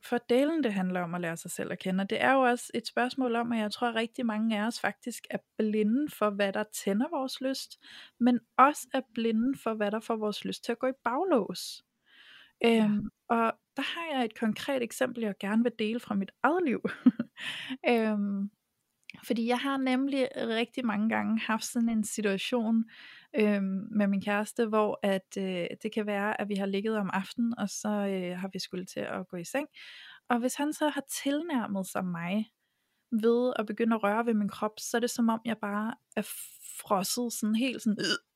[0.06, 2.42] for delen det handler om at lære sig selv at kende, og det er jo
[2.42, 6.12] også et spørgsmål om, at jeg tror at rigtig mange af os faktisk er blinde
[6.12, 7.80] for, hvad der tænder vores lyst,
[8.20, 11.84] men også er blinde for, hvad der får vores lyst til at gå i baglås.
[12.66, 16.64] Øhm, og der har jeg et konkret eksempel, jeg gerne vil dele fra mit eget
[16.66, 16.82] liv.
[17.92, 18.52] øhm,
[19.24, 22.86] fordi jeg har nemlig rigtig mange gange haft sådan en situation
[23.36, 27.10] øh, med min kæreste, hvor at øh, det kan være, at vi har ligget om
[27.14, 29.68] aftenen, og så øh, har vi skulle til at gå i seng.
[30.30, 32.52] Og hvis han så har tilnærmet sig mig
[33.12, 35.94] ved at begynde at røre ved min krop, så er det som om jeg bare
[36.16, 36.22] er
[36.80, 38.27] frosset sådan helt sådan, øh,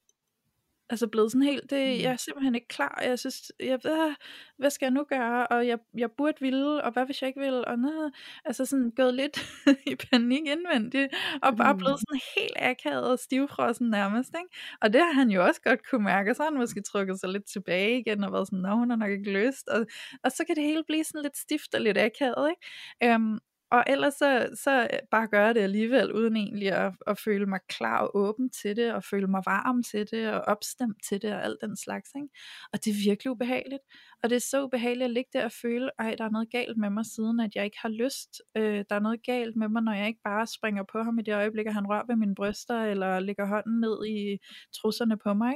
[0.92, 2.04] altså blevet sådan helt, det, Mm.
[2.04, 4.16] jeg er simpelthen ikke klar, jeg synes, jeg, øh,
[4.58, 7.42] hvad skal jeg nu gøre, og jeg, jeg burde ville, og hvad hvis jeg ikke
[7.42, 8.14] vil, og noget,
[8.46, 9.38] altså sådan gået lidt
[9.92, 11.80] i panik indvendigt, og bare Mm.
[11.80, 14.56] blevet sådan helt akavet og stivfrossen nærmest, ikke?
[14.82, 17.20] og det har han jo også godt kunne mærke, og så har han måske trukket
[17.20, 19.86] sig lidt tilbage igen, og været sådan, nå, hun har nok ikke lyst, og,
[20.24, 23.14] og så kan det hele blive sådan lidt stift og lidt akavet, ikke?
[23.14, 23.40] Øhm,
[23.72, 27.98] og ellers så, så bare gøre det alligevel, uden egentlig at, at føle mig klar
[28.00, 31.44] og åben til det, og føle mig varm til det, og opstemt til det, og
[31.44, 32.10] alt den slags.
[32.16, 32.28] Ikke?
[32.74, 33.82] Og det er virkelig ubehageligt.
[34.24, 36.78] Og det er så ubehageligt at ligge der og føle, ej, der er noget galt
[36.78, 38.42] med mig, siden at jeg ikke har lyst.
[38.58, 41.22] Øh, der er noget galt med mig, når jeg ikke bare springer på ham i
[41.22, 44.38] det øjeblik, at han rører ved mine bryster, eller lægger hånden ned i
[44.82, 45.54] trusserne på mig.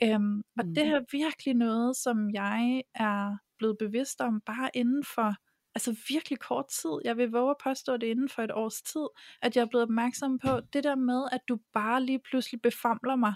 [0.00, 0.14] Ikke?
[0.14, 0.74] Øhm, og Mm.
[0.74, 5.34] det er virkelig noget, som jeg er blevet bevidst om, bare inden for
[5.74, 9.06] altså virkelig kort tid, jeg vil våge at påstå det inden for et års tid,
[9.42, 13.16] at jeg er blevet opmærksom på, det der med, at du bare lige pludselig befamler
[13.16, 13.34] mig,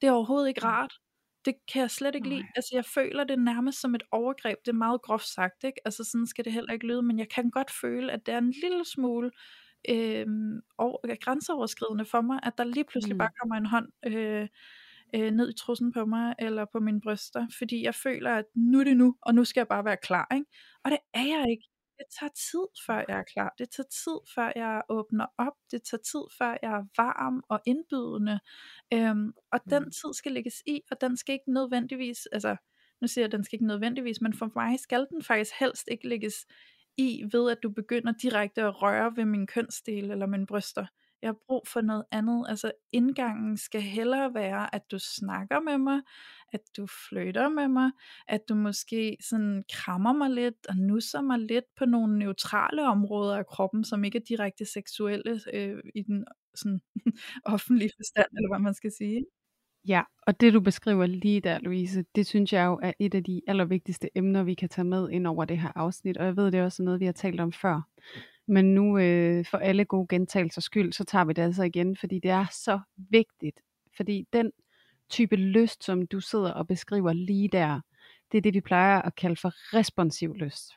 [0.00, 0.92] det er overhovedet ikke rart.
[1.44, 2.40] Det kan jeg slet ikke lide.
[2.40, 2.48] Nej.
[2.56, 4.58] Altså jeg føler det nærmest som et overgreb.
[4.64, 5.80] Det er meget groft sagt, ikke?
[5.84, 8.38] Altså sådan skal det heller ikke lyde, men jeg kan godt føle, at det er
[8.38, 9.30] en lille smule
[9.88, 10.26] øh,
[10.78, 13.18] og, grænseoverskridende for mig, at der lige pludselig Mm.
[13.18, 14.48] bare kommer en hånd øh,
[15.14, 18.80] øh, ned i trussen på mig, eller på mine bryster, fordi jeg føler, at nu
[18.80, 20.46] er det nu, og nu skal jeg bare være klar, ikke?
[20.84, 21.68] Og det er jeg ikke.
[22.02, 23.54] Det tager tid, før jeg er klar.
[23.58, 25.52] Det tager tid, før jeg åbner op.
[25.70, 28.40] Det tager tid, før jeg er varm og indbydende.
[28.94, 29.90] Øhm, og den Mm.
[29.90, 32.56] tid skal lægges i, og den skal ikke nødvendigvis, altså
[33.00, 35.88] nu siger jeg, at den skal ikke nødvendigvis, men for mig skal den faktisk helst
[35.90, 36.34] ikke lægges
[36.96, 40.86] i, ved at du begynder direkte at røre ved min kønsdel eller mine bryster.
[41.22, 42.44] Jeg har brug for noget andet.
[42.48, 46.00] Altså indgangen skal hellere være, at du snakker med mig,
[46.52, 47.90] at du flytter med mig,
[48.28, 53.36] at du måske sådan krammer mig lidt og nusser mig lidt på nogle neutrale områder
[53.36, 56.80] af kroppen, som ikke er direkte seksuelle øh, i den sådan
[57.54, 59.24] offentlige forstand, eller hvad man skal sige.
[59.88, 63.24] Ja, og det du beskriver lige der, Louise, det synes jeg jo er et af
[63.24, 66.44] de allervigtigste emner, vi kan tage med ind over det her afsnit, og jeg ved,
[66.50, 67.88] det er også noget, vi har talt om før.
[68.52, 72.18] Men nu øh, for alle gode gentagelsers skyld, så tager vi det altså igen, fordi
[72.18, 73.60] det er så vigtigt.
[73.96, 74.52] Fordi den
[75.10, 77.80] type lyst, som du sidder og beskriver lige der,
[78.32, 80.72] det er det, vi plejer at kalde for responsiv lyst.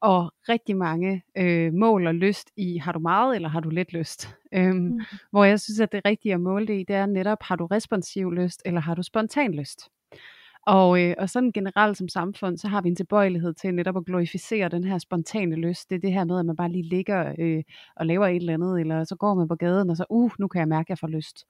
[0.00, 4.28] Og rigtig mange øh, måler lyst i, har du meget eller har du lidt lyst?
[4.54, 5.00] Øhm, Mm.
[5.30, 7.66] Hvor jeg synes, at det rigtige at måle det i, det er netop, har du
[7.66, 9.88] responsiv lyst, eller har du spontan lyst?
[10.66, 14.04] Og, øh, og sådan generelt som samfund, så har vi en tilbøjelighed til netop at
[14.04, 15.90] glorificere den her spontane lyst.
[15.90, 17.62] Det er det her med, at man bare lige ligger øh,
[17.96, 20.48] og laver et eller andet, eller så går man på gaden, og så, uh, nu
[20.48, 21.44] kan jeg mærke, at jeg får lyst.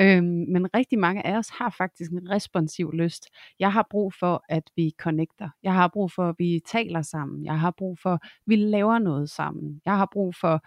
[0.00, 3.26] Øhm, men rigtig mange af os har faktisk en responsiv lyst.
[3.58, 5.48] Jeg har brug for, at vi connecter.
[5.62, 7.44] Jeg har brug for, at vi taler sammen.
[7.44, 9.80] Jeg har brug for, at vi laver noget sammen.
[9.84, 10.60] Jeg har brug for,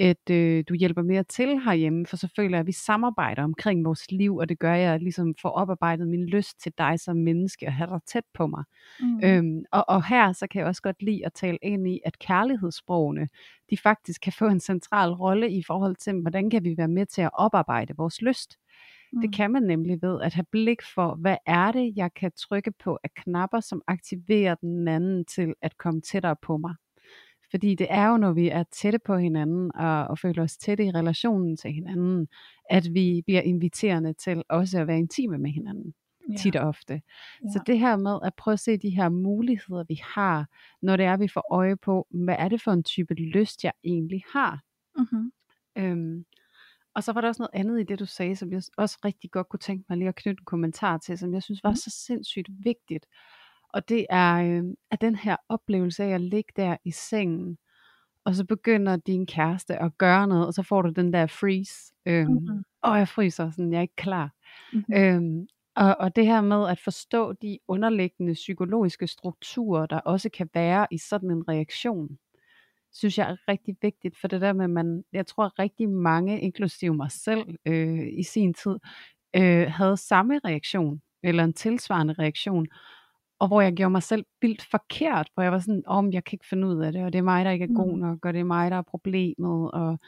[0.00, 3.84] at øh, du hjælper mere til herhjemme, for så føler jeg, at vi samarbejder omkring
[3.84, 7.16] vores liv, og det gør jeg at ligesom får oparbejdet min lyst til dig som
[7.16, 8.64] menneske og have dig tæt på mig.
[9.00, 9.20] Mm.
[9.24, 12.18] Øhm, og, og her så kan jeg også godt lide at tale ind i, at
[12.18, 13.28] kærlighedssprogene,
[13.70, 17.06] de faktisk kan få en central rolle i forhold til, hvordan kan vi være med
[17.06, 18.56] til at oparbejde vores lyst.
[19.12, 19.20] Mm.
[19.20, 22.72] Det kan man nemlig ved at have blik for, hvad er det, jeg kan trykke
[22.84, 26.74] på af knapper, som aktiverer den anden til at komme tættere på mig.
[27.50, 30.84] Fordi det er jo, når vi er tætte på hinanden og, og føler os tætte
[30.84, 32.28] i relationen til hinanden,
[32.70, 35.94] at vi bliver inviterende til også at være intime med hinanden
[36.30, 36.36] Ja.
[36.36, 36.92] tit og ofte.
[36.92, 37.50] Ja.
[37.52, 40.46] Så det her med at prøve at se de her muligheder, vi har,
[40.82, 43.72] når det er, vi får øje på, hvad er det for en type lyst, jeg
[43.84, 44.60] egentlig har.
[44.98, 45.32] Mm-hmm.
[45.78, 46.24] Øhm,
[46.98, 49.30] og så var der også noget andet i det, du sagde, som jeg også rigtig
[49.30, 51.76] godt kunne tænke mig lige at knytte en kommentar til, som jeg synes var Mhm.
[51.76, 53.06] så sindssygt vigtigt.
[53.74, 57.58] Og det er, øh, at den her oplevelse af at ligge der i sengen,
[58.24, 61.94] og så begynder din kæreste at gøre noget, og så får du den der freeze.
[62.06, 62.64] Øhm, Mhm.
[62.82, 64.30] Og jeg fryser, sådan, jeg er ikke klar.
[64.72, 64.94] Mm-hmm.
[64.96, 70.48] Øhm, og, og det her med at forstå de underliggende psykologiske strukturer, der også kan
[70.54, 72.18] være i sådan en reaktion,
[72.98, 76.40] synes jeg er rigtig vigtigt, for det der med, at man, jeg tror rigtig mange,
[76.40, 78.78] inklusive mig selv øh, i sin tid,
[79.36, 82.66] øh, havde samme reaktion, eller en tilsvarende reaktion,
[83.40, 86.36] og hvor jeg gjorde mig selv vildt forkert, hvor jeg var sådan, om jeg kan
[86.36, 87.98] ikke finde ud af det, og det er mig, der ikke er god Mm.
[87.98, 89.98] nok, og det er mig, der er problemet, og,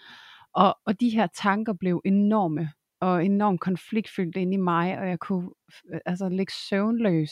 [0.55, 5.19] og, og de her tanker blev enorme, og enormt konfliktfyldte inde i mig, og jeg
[5.19, 5.51] kunne
[6.07, 7.31] altså ligge søvnløs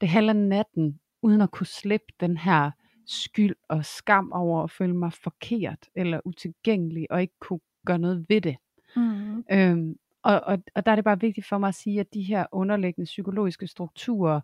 [0.00, 2.70] det halve natten, uden at kunne slippe den her
[3.06, 8.26] skyld og skam over at føle mig forkert eller utilgængelig, og ikke kunne gøre noget
[8.28, 8.56] ved det.
[8.96, 9.44] Mm.
[9.52, 12.22] Øhm, og, og, og der er det bare vigtigt for mig at sige, at de
[12.22, 14.40] her underliggende psykologiske strukturer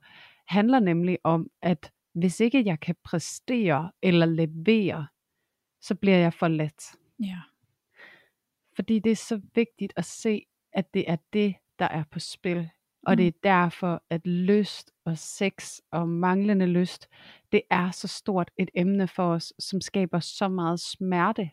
[0.47, 5.07] handler nemlig om, at hvis ikke jeg kan præstere eller levere,
[5.81, 6.97] så bliver jeg for let.
[7.21, 7.38] Ja.
[8.77, 10.42] Fordi det er så vigtigt at se,
[10.73, 12.71] at det er det, der er på spil.
[13.07, 17.09] Og det er derfor, at lyst og sex og manglende lyst,
[17.53, 21.51] det er så stort et emne for os, som skaber så meget smerte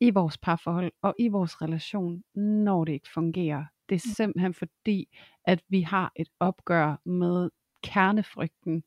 [0.00, 3.64] i vores parforhold og i vores relation, når det ikke fungerer.
[3.88, 5.08] Det er simpelthen fordi,
[5.44, 7.50] at vi har et opgør med
[7.82, 8.84] kernefrygten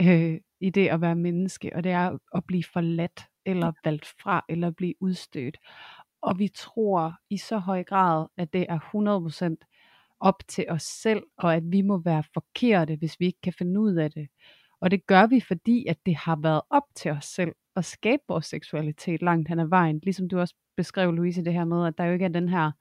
[0.00, 4.44] øh, i det at være menneske, og det er at blive forladt, eller valgt fra,
[4.48, 5.58] eller blive udstødt.
[6.22, 9.67] Og vi tror i så høj grad, at det er 100%
[10.20, 13.80] op til os selv, og at vi må være forkerte, hvis vi ikke kan finde
[13.80, 14.28] ud af det.
[14.80, 18.22] Og det gør vi, fordi at det har været op til os selv at skabe
[18.28, 20.00] vores seksualitet langt hen ad vejen.
[20.02, 22.72] Ligesom du også beskrev, Louise, det her med, at der jo ikke er den her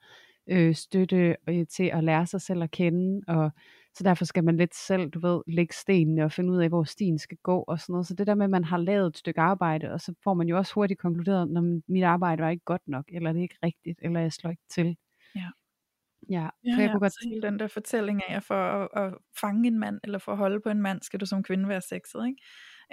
[0.49, 3.51] øh, støtte øh, til at lære sig selv at kende, og
[3.97, 6.83] Så derfor skal man lidt selv, du ved, lægge stenene og finde ud af, hvor
[6.83, 8.07] stien skal gå og sådan noget.
[8.07, 10.47] Så det der med, at man har lavet et stykke arbejde, og så får man
[10.47, 13.57] jo også hurtigt konkluderet, at mit arbejde var ikke godt nok, eller det er ikke
[13.63, 14.97] rigtigt, eller jeg slår ikke til.
[15.35, 15.49] Ja.
[16.29, 18.55] Ja, Ja, for jeg ja, kunne godt så hele den der fortælling af, at for
[18.55, 21.43] at, at fange en mand, eller for at holde på en mand, skal du som
[21.43, 22.41] kvinde være sexet, ikke?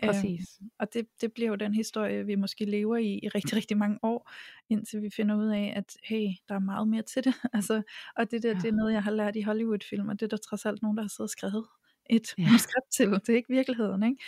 [0.02, 0.40] Præcis.
[0.62, 3.76] Øhm, og det, det bliver jo den historie, vi måske lever i i rigtig, rigtig
[3.78, 4.30] mange år,
[4.68, 7.34] indtil vi finder ud af, at hey, der er meget mere til det.
[7.54, 7.82] altså,
[8.16, 8.58] og det der, Ja.
[8.62, 10.96] det er noget, jeg har lært i Hollywood-film, og det er der trods alt nogen,
[10.96, 11.66] der har siddet og skrevet
[12.10, 12.42] et Ja.
[12.44, 13.10] manuskript til.
[13.10, 14.18] Det er ikke virkeligheden, ikke?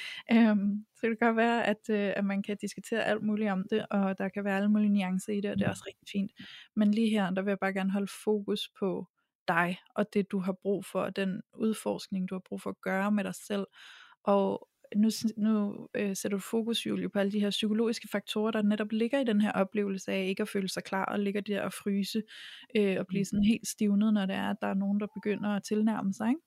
[0.50, 3.64] Øhm, så det kan godt være, at, øh, at man kan diskutere alt muligt om
[3.70, 6.08] det, og der kan være alle mulige nuancer i det, og det er også rigtig
[6.12, 6.30] fint.
[6.76, 9.06] Men lige her, der vil jeg bare gerne holde fokus på
[9.48, 12.80] dig, og det du har brug for, og den udforskning, du har brug for at
[12.82, 13.66] gøre med dig selv.
[14.24, 18.62] Og nu, nu øh, sætter du fokus, Julie, på alle de her psykologiske faktorer, der
[18.62, 21.62] netop ligger i den her oplevelse af ikke at føle sig klar, og ligger der
[21.62, 22.22] og fryse,
[22.76, 25.50] øh, og blive sådan helt stivnet, når det er, at der er nogen, der begynder
[25.50, 26.40] at tilnærme sig, ikke?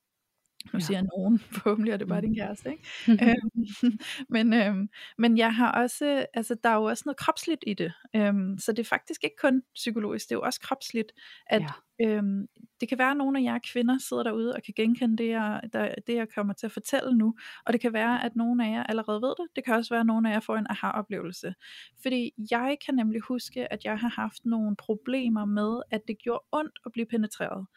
[0.74, 0.80] Nu Ja.
[0.80, 2.28] siger jeg nogen, forhåbentlig er det bare Mm.
[2.28, 2.84] din kæreste, ikke?
[3.24, 3.68] øhm,
[4.30, 7.94] men, øhm, men jeg har også, altså der er jo også noget kropsligt i det,
[8.16, 11.12] øhm, så det er faktisk ikke kun psykologisk, det er jo også kropsligt,
[11.48, 12.48] at Ja øhm,
[12.82, 15.62] det kan være, at nogle af jer kvinder sidder derude og kan genkende det jeg,
[15.74, 17.36] der, det, jeg kommer til at fortælle nu,
[17.66, 20.00] og det kan være, at nogle af jer allerede ved det, det kan også være,
[20.00, 21.54] at nogle af jer får en aha-oplevelse,
[22.02, 26.44] fordi jeg kan nemlig huske, at jeg har haft nogle problemer med, at det gjorde
[26.52, 27.68] ondt at blive penetreret,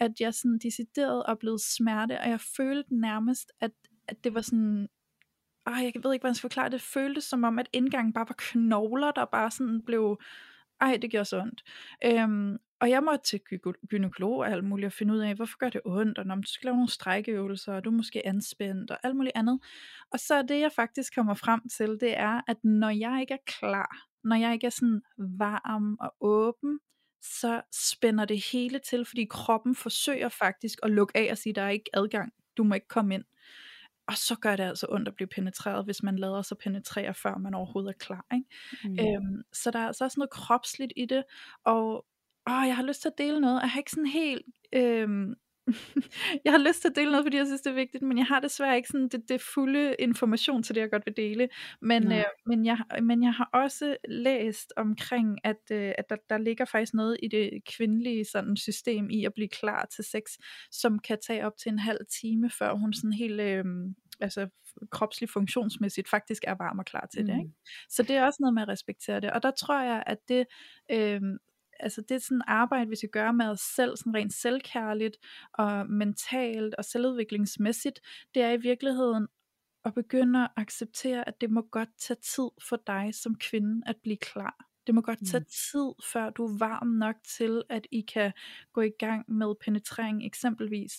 [0.00, 3.72] at jeg sådan decideret oplevede smerte, og jeg følte nærmest, at,
[4.08, 4.88] at det var sådan,
[5.66, 8.12] ej, jeg ved ikke, hvordan jeg skal forklare det, det føltes som om, at indgangen
[8.12, 10.18] bare var knogler, der bare sådan blev,
[10.80, 11.62] ej, det gjorde så ondt.
[12.04, 15.58] Øhm, og jeg måtte til gy- gynekolog og alt muligt og finde ud af, hvorfor
[15.58, 18.90] gør det ondt, og når du skal lave nogle strækkeøvelser, og du er måske anspændt,
[18.90, 19.60] og alt muligt andet.
[20.12, 23.44] Og så det, jeg faktisk kommer frem til, det er, at når jeg ikke er
[23.46, 26.80] klar, når jeg ikke er sådan varm og åben,
[27.22, 27.62] så
[27.92, 31.70] spænder det hele til, fordi kroppen forsøger faktisk at lukke af og sige, der er
[31.70, 33.24] ikke adgang, du må ikke komme ind.
[34.10, 37.38] Og så gør det altså ondt at blive penetreret, hvis man lader sig penetrere, før
[37.38, 38.26] man overhovedet er klar.
[38.34, 38.46] Ikke?
[38.84, 38.92] Mm.
[38.92, 41.24] Øhm, så der er altså også noget kropsligt i det,
[41.64, 42.06] og
[42.50, 45.34] åh, jeg har lyst til at dele noget, jeg har ikke sådan helt, øhm,
[46.44, 48.26] jeg har lyst til at dele noget, fordi jeg synes, det er vigtigt, men jeg
[48.26, 51.48] har desværre ikke sådan det, det fulde information til det, jeg godt vil dele,
[51.80, 52.18] men, Nej.
[52.18, 56.64] øh, men, jeg, men jeg har også læst omkring, at, øh, at der, der ligger
[56.64, 60.22] faktisk noget i det kvindelige sådan, system i at blive klar til sex,
[60.70, 63.64] som kan tage op til en halv time, før hun sådan helt, øh,
[64.20, 64.48] altså
[64.90, 67.50] kropsligt funktionsmæssigt faktisk er varm og klar til det, ikke?
[67.88, 69.30] Så det er også noget med at respektere det.
[69.30, 70.46] Og der tror jeg, at det,
[70.90, 71.20] øh,
[71.82, 75.16] altså det er sådan arbejde, vi skal gøre med os selv, sådan rent selvkærligt
[75.52, 78.00] og mentalt og selvudviklingsmæssigt,
[78.34, 79.28] det er i virkeligheden
[79.84, 83.96] at begynde at acceptere, at det må godt tage tid for dig som kvinde at
[84.02, 84.69] blive klar.
[84.86, 85.46] Det må godt tage Mm.
[85.70, 88.32] tid, før du er varm nok til, at I kan
[88.72, 90.92] gå i gang med penetrering eksempelvis.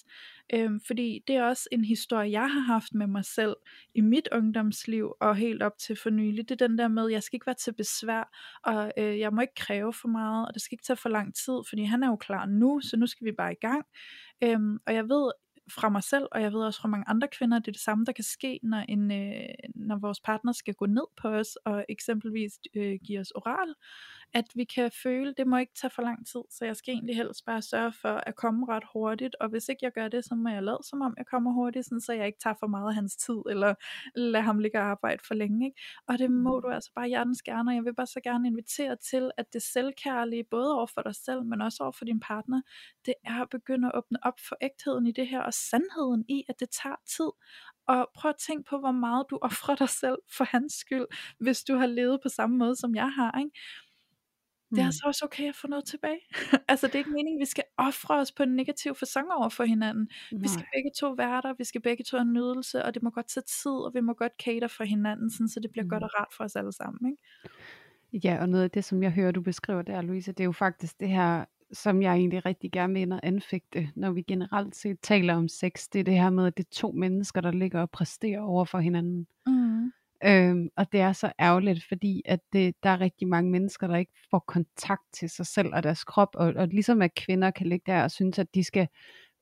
[0.54, 3.56] Øhm, fordi det er også en historie, jeg har haft med mig selv
[3.96, 6.50] i mit ungdomsliv og helt op til for nylig.
[6.50, 8.30] Det er den der med, at jeg skal ikke være til besvær,
[8.64, 11.36] og øh, jeg må ikke kræve for meget, og det skal ikke tage for lang
[11.36, 13.86] tid, fordi han er jo klar nu, så nu skal vi bare i gang.
[14.44, 15.32] Øhm, og jeg ved
[15.72, 17.82] fra mig selv, og jeg ved også fra mange andre kvinder, at det er det
[17.82, 21.56] samme, der kan ske, når, en, øh, når vores partner skal gå ned på os,
[21.66, 23.74] og eksempelvis øh, give os oral,
[24.34, 27.16] at vi kan føle, det må ikke tage for lang tid, så jeg skal egentlig
[27.16, 30.36] helst bare sørge for at komme ret hurtigt, og hvis ikke jeg gør det, så
[30.36, 32.88] må jeg lade som om, jeg kommer hurtigt, sådan, så jeg ikke tager for meget
[32.88, 33.74] af hans tid, eller
[34.16, 35.66] lade ham ligge og arbejde for længe.
[35.66, 35.82] Ikke?
[36.08, 38.96] Og det må du altså bare hjertens gerne, og jeg vil bare så gerne invitere
[39.10, 42.62] til, at det selvkærlige, både over for dig selv, men også over for din partner,
[43.06, 46.44] det er at begynde at åbne op for ægtheden i det her, og sandheden i,
[46.50, 47.32] at det tager tid.
[47.88, 51.06] Og prøv at tænke på, hvor meget du offrer dig selv for hans skyld,
[51.40, 53.40] hvis du har levet på samme måde, som jeg har.
[53.40, 53.52] Ikke?
[54.72, 54.86] Det er Mm.
[54.86, 56.20] altså også okay at få noget tilbage.
[56.72, 59.50] altså det er ikke meningen, at vi skal ofre os på en negativ fasong over
[59.50, 60.10] for hinanden.
[60.32, 60.70] Vi skal Nej.
[60.76, 63.44] begge to være der, vi skal begge to have nydelse, og det må godt tage
[63.64, 65.90] tid, og vi må godt cater for hinanden, sådan, så det bliver mm.
[65.90, 67.12] godt og rart for os alle sammen.
[67.12, 68.28] Ikke?
[68.28, 70.52] Ja, og noget af det, som jeg hører, du beskriver der, Louise, det er jo
[70.52, 74.76] faktisk det her, som jeg egentlig rigtig gerne vil ind og anfægte, når vi generelt
[74.76, 77.52] set taler om sex, det er det her med, at det er to mennesker, der
[77.52, 79.28] ligger og præsterer over for hinanden.
[79.48, 79.92] Mm.
[80.26, 83.96] Øhm, og det er så ærgerligt, fordi at det, der er rigtig mange mennesker, der
[83.96, 87.68] ikke får kontakt til sig selv og deres krop, og, og ligesom at kvinder kan
[87.68, 88.88] ligge der og synes, at de skal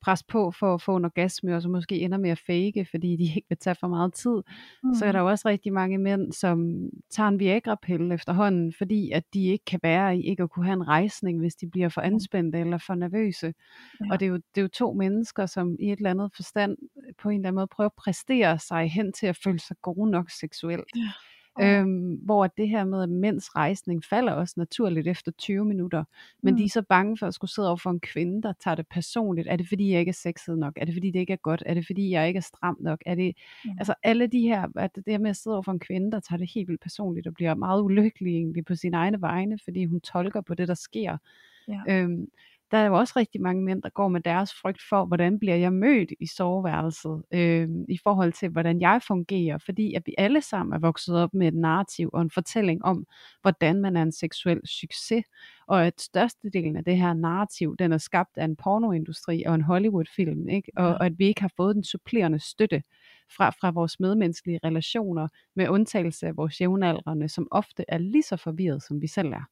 [0.02, 3.16] presse på for at få en orgasme, og så måske ender med at fake, fordi
[3.16, 4.42] de ikke vil tage for meget tid,
[4.82, 4.94] Mm.
[4.94, 6.80] så er der jo også rigtig mange mænd, som
[7.10, 10.74] tager en Viagra-pille efterhånden, fordi at de ikke kan være i ikke at kunne have
[10.76, 13.54] en rejsning, hvis de bliver for anspændte eller for nervøse.
[14.00, 14.12] Ja.
[14.12, 16.76] Og det er, jo, det er jo to mennesker, som i et eller andet forstand
[17.22, 20.10] på en eller anden måde prøver at præstere sig hen til at føle sig gode
[20.10, 20.84] nok seksuelt.
[20.96, 21.10] Ja.
[21.62, 26.04] Øhm, hvor det her med, at mænds rejsning falder også naturligt efter 20 minutter,
[26.42, 26.58] men Mm.
[26.58, 28.86] de er så bange for at skulle sidde over for en kvinde, der tager det
[28.90, 29.48] personligt.
[29.50, 30.72] Er det fordi, jeg ikke er sexet nok?
[30.76, 31.62] Er det fordi, det ikke er godt?
[31.66, 33.02] Er det fordi, jeg ikke er stram nok?
[33.06, 33.70] Er det, Mm.
[33.78, 36.20] altså alle de her, at det her med at sidde over for en kvinde, der
[36.20, 39.84] tager det helt vildt personligt og bliver meget ulykkelig egentlig på sine egne vegne, fordi
[39.84, 41.16] hun tolker på det, der sker.
[41.68, 41.80] Ja.
[41.88, 42.26] Øhm,
[42.70, 45.56] der er jo også rigtig mange mænd, der går med deres frygt for, hvordan bliver
[45.56, 50.40] jeg mødt i soveværelset, øhm, i forhold til, hvordan jeg fungerer, fordi at vi alle
[50.42, 53.06] sammen er vokset op med et narrativ og en fortælling om,
[53.42, 55.24] hvordan man er en seksuel succes,
[55.66, 59.62] og at størstedelen af det her narrativ, den er skabt af en pornoindustri og en
[59.62, 60.72] Hollywood-film, ikke?
[60.76, 62.82] Og, og at vi ikke har fået den supplerende støtte
[63.36, 68.36] fra, fra vores medmenneskelige relationer, med undtagelse af vores jævnaldrende, som ofte er lige så
[68.36, 69.44] forvirret, som vi selv er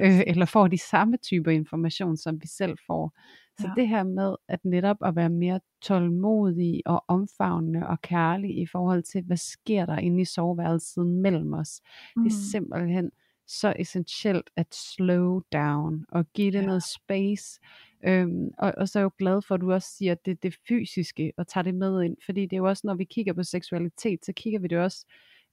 [0.00, 3.12] øh, eller får de samme typer information, som vi selv får.
[3.60, 3.80] Så Ja.
[3.80, 9.02] det her med at netop at være mere tålmodig og omfavnende og kærlig i forhold
[9.02, 11.80] til, hvad sker der inde i soveværelset mellem os.
[12.16, 12.22] Mm.
[12.24, 13.10] Det er simpelthen
[13.46, 16.60] så essentielt at slow down og give det Ja.
[16.60, 16.66] ja.
[16.66, 17.60] noget space.
[18.06, 20.56] Øhm, og, og så er jeg jo glad for, at du også siger, det det
[20.68, 23.42] fysiske og tager det med ind, fordi det er jo også, når vi kigger på
[23.42, 25.06] seksualitet, så kigger vi det også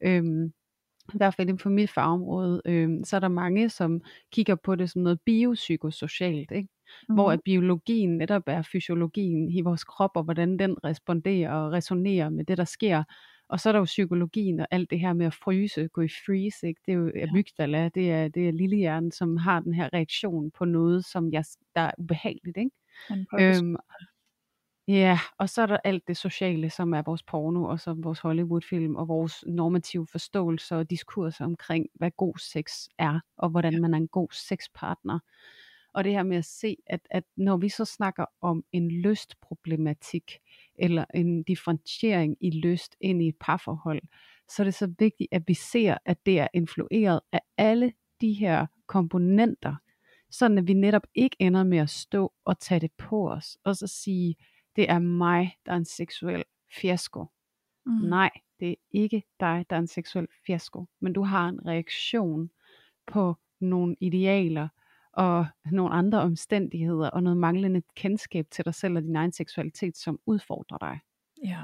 [0.03, 0.53] øhm,
[1.13, 4.75] i hvert fald inden for mit fagområde, øh, så er der mange, som kigger på
[4.75, 6.69] det som noget biopsykosocialt, ikke?
[7.09, 7.15] Mm.
[7.15, 12.29] hvor at biologien netop er fysiologien i vores krop, og hvordan den responderer og resonerer
[12.29, 13.03] med det, der sker.
[13.49, 16.09] Og så er der jo psykologien og alt det her med at fryse, gå i
[16.25, 16.81] freeze, ikke?
[16.85, 20.65] det er jo amygdala, det er, det er lillehjernen, som har den her reaktion på
[20.65, 21.43] noget, som jeg,
[21.75, 22.57] der er ubehageligt.
[22.57, 22.71] Ikke?
[23.39, 23.75] Øhm,
[24.89, 28.19] Ja, og så er der alt det sociale, som er vores porno, og så vores
[28.19, 33.93] Hollywood-film, og vores normative forståelser og diskurser omkring, hvad god sex er, og hvordan man
[33.93, 35.19] er en god sexpartner.
[35.93, 40.39] Og det her med at se, at, at når vi så snakker om en lystproblematik,
[40.79, 44.01] eller en differentiering i lyst ind i et parforhold,
[44.49, 48.33] så er det så vigtigt, at vi ser, at det er influeret af alle de
[48.33, 49.75] her komponenter,
[50.31, 53.75] sådan at vi netop ikke ender med at stå og tage det på os, og
[53.75, 54.35] så sige,
[54.75, 56.43] det er mig, der er en seksuel
[56.81, 57.25] fiasko.
[57.85, 57.91] Mm.
[57.91, 62.49] Nej, det er ikke dig, der er en seksuel fiasko, men du har en reaktion
[63.07, 64.67] på nogle idealer
[65.19, 69.97] og nogle andre omstændigheder og noget manglende kendskab til dig selv og din egen seksualitet,
[69.97, 70.99] som udfordrer dig.
[71.43, 71.63] Ja.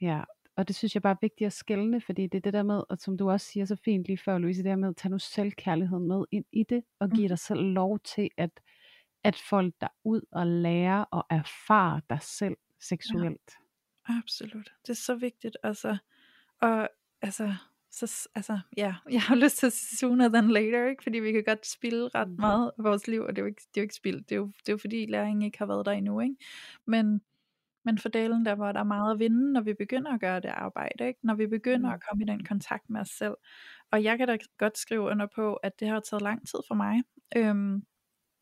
[0.00, 0.22] Ja,
[0.56, 2.82] og det synes jeg bare er vigtigt at skælne, fordi det er det der med,
[2.88, 5.10] og som du også siger så fint lige før, Louise, det der med at tage
[5.10, 7.28] nu selvkærligheden med ind i det, og give Mhm.
[7.28, 8.60] dig selv lov til at,
[9.24, 13.52] at folde dig ud og lære og erfare dig selv seksuelt.
[14.08, 14.72] Absolut.
[14.82, 15.96] Det er så vigtigt, altså.
[16.60, 16.88] Og
[17.22, 17.54] altså,
[17.92, 21.02] så, altså, ja, jeg har lyst til sooner than later, ikke?
[21.02, 22.36] fordi vi kan godt spille ret Mm.
[22.40, 24.32] meget af vores liv, og det er jo ikke, det er jo ikke spild, det
[24.32, 26.36] er jo, det er jo fordi læringen ikke har været der endnu, ikke?
[26.86, 27.20] Men,
[27.84, 30.40] men for delen der, hvor der er meget at vinde, når vi begynder at gøre
[30.40, 31.20] det arbejde, ikke?
[31.22, 31.94] når vi begynder Mm.
[31.94, 33.34] at komme i den kontakt med os selv.
[33.92, 36.74] Og jeg kan da godt skrive under på, at det har taget lang tid for
[36.74, 37.02] mig.
[37.36, 37.82] Øhm,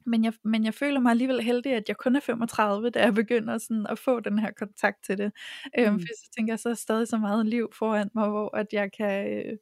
[0.07, 3.15] men jeg, men jeg føler mig alligevel heldig, at jeg kun er 35, da jeg
[3.15, 5.33] begynder sådan at få den her kontakt til det.
[5.79, 6.01] Øhm, Mm.
[6.01, 8.91] For så tænker jeg, så er stadig så meget liv foran mig, hvor at jeg
[8.93, 9.57] kan øh,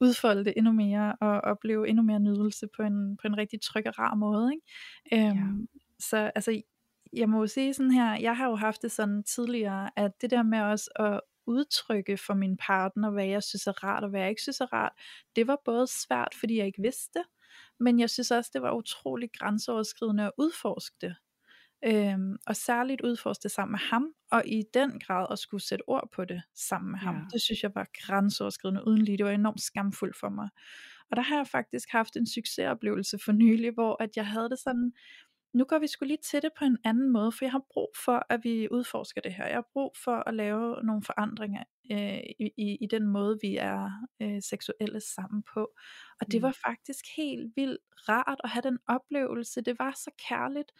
[0.00, 3.86] udfolde det endnu mere, og opleve endnu mere nydelse på en, på en rigtig tryg
[3.86, 4.52] og rar måde.
[4.54, 5.26] Ikke?
[5.28, 5.66] Øhm, Ja.
[6.00, 6.62] Så altså,
[7.12, 10.30] jeg må jo sige sådan her, jeg har jo haft det sådan tidligere, at det
[10.30, 14.20] der med også at udtrykke for min partner, hvad jeg synes er rart, og hvad
[14.20, 14.92] jeg ikke synes er rart,
[15.36, 17.18] det var både svært, fordi jeg ikke vidste
[17.80, 21.16] men jeg synes også, det var utrolig grænseoverskridende at udforske det.
[21.84, 25.82] Øhm, og særligt udforske det sammen med ham, og i den grad at skulle sætte
[25.88, 27.14] ord på det sammen med ham.
[27.14, 27.20] Ja.
[27.32, 29.18] Det synes jeg var grænseoverskridende uden lige.
[29.18, 30.48] Det var enormt skamfuldt for mig.
[31.10, 34.58] Og der har jeg faktisk haft en succesoplevelse for nylig, hvor at jeg havde det
[34.58, 34.92] sådan,
[35.54, 37.92] nu går vi skulle lige til det på en anden måde, for jeg har brug
[38.04, 39.46] for, at vi udforsker det her.
[39.46, 43.56] Jeg har brug for at lave nogle forandringer øh, i, i, i den måde, vi
[43.56, 43.90] er
[44.22, 45.60] øh, seksuelle sammen på.
[46.20, 46.42] Og det Mm.
[46.42, 49.60] var faktisk helt vildt rart at have den oplevelse.
[49.60, 50.72] Det var så kærligt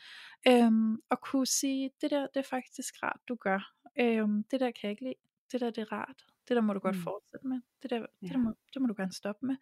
[0.48, 3.72] øhm, at kunne sige, det der, det er faktisk rart, du gør.
[4.00, 5.14] Øhm, det der kan jeg ikke lide.
[5.52, 6.24] Det der, det er rart.
[6.48, 7.02] Det der må du godt Mm.
[7.02, 7.60] fortsætte med.
[7.82, 9.56] Det der, det, der må, det må du gerne stoppe med.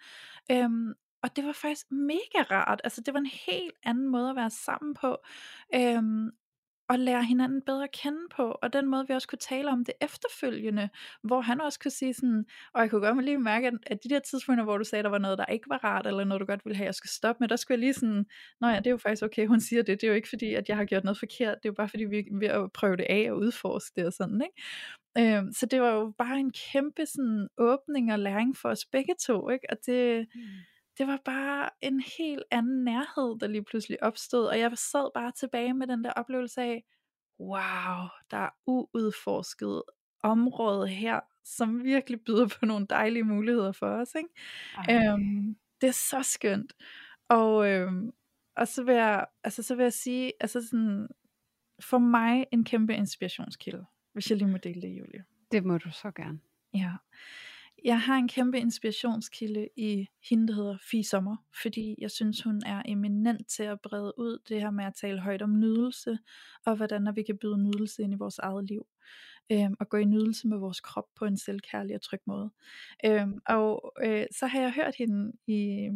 [0.50, 0.92] Øhm,
[1.22, 2.80] og det var faktisk mega rart.
[2.84, 5.16] Altså det var en helt anden måde at være sammen på.
[5.74, 6.30] Øhm,
[6.88, 9.84] og lære hinanden bedre at kende på, og den måde vi også kunne tale om
[9.84, 10.88] det efterfølgende,
[11.22, 14.18] hvor han også kunne sige sådan, og jeg kunne godt lige mærke, at- de der
[14.20, 16.64] tidspunkter, hvor du sagde, der var noget, der ikke var rart, eller noget, du godt
[16.64, 18.26] ville have, jeg skulle stoppe med, der skulle jeg lige sådan,
[18.60, 20.54] nå ja, det er jo faktisk okay, hun siger det, det er jo ikke fordi,
[20.54, 22.72] at jeg har gjort noget forkert, det er jo bare fordi, vi er ved at
[22.72, 25.36] prøve det af og udforske det og sådan, ikke?
[25.38, 29.14] Øhm, så det var jo bare en kæmpe sådan åbning og læring for os begge
[29.26, 29.66] to, ikke?
[29.70, 30.40] Og det, Mm
[30.98, 35.32] det var bare en helt anden nærhed, der lige pludselig opstod, og jeg sad bare
[35.32, 36.84] tilbage med den der oplevelse af,
[37.40, 39.82] wow, der er uudforsket
[40.22, 44.14] område her, som virkelig byder på nogle dejlige muligheder for os.
[44.14, 45.10] Ikke?
[45.10, 46.72] Øhm, det er så skønt.
[47.28, 48.12] Og, øhm,
[48.56, 51.08] og så vil jeg, altså, så vil jeg sige, altså sådan,
[51.80, 55.24] for mig en kæmpe inspirationskilde, hvis jeg lige må dele det, Julie.
[55.52, 56.40] Det må du så gerne.
[56.74, 56.92] Ja.
[57.84, 62.62] Jeg har en kæmpe inspirationskilde i hende, der hedder Fie Sommer, fordi jeg synes, hun
[62.66, 66.18] er eminent til at brede ud det her med at tale højt om nydelse,
[66.66, 68.86] og hvordan vi kan byde nydelse ind i vores eget liv,
[69.52, 72.50] øhm, og gå i nydelse med vores krop på en selvkærlig og tryg måde.
[73.04, 75.88] Øhm, og øh, så har jeg hørt hende i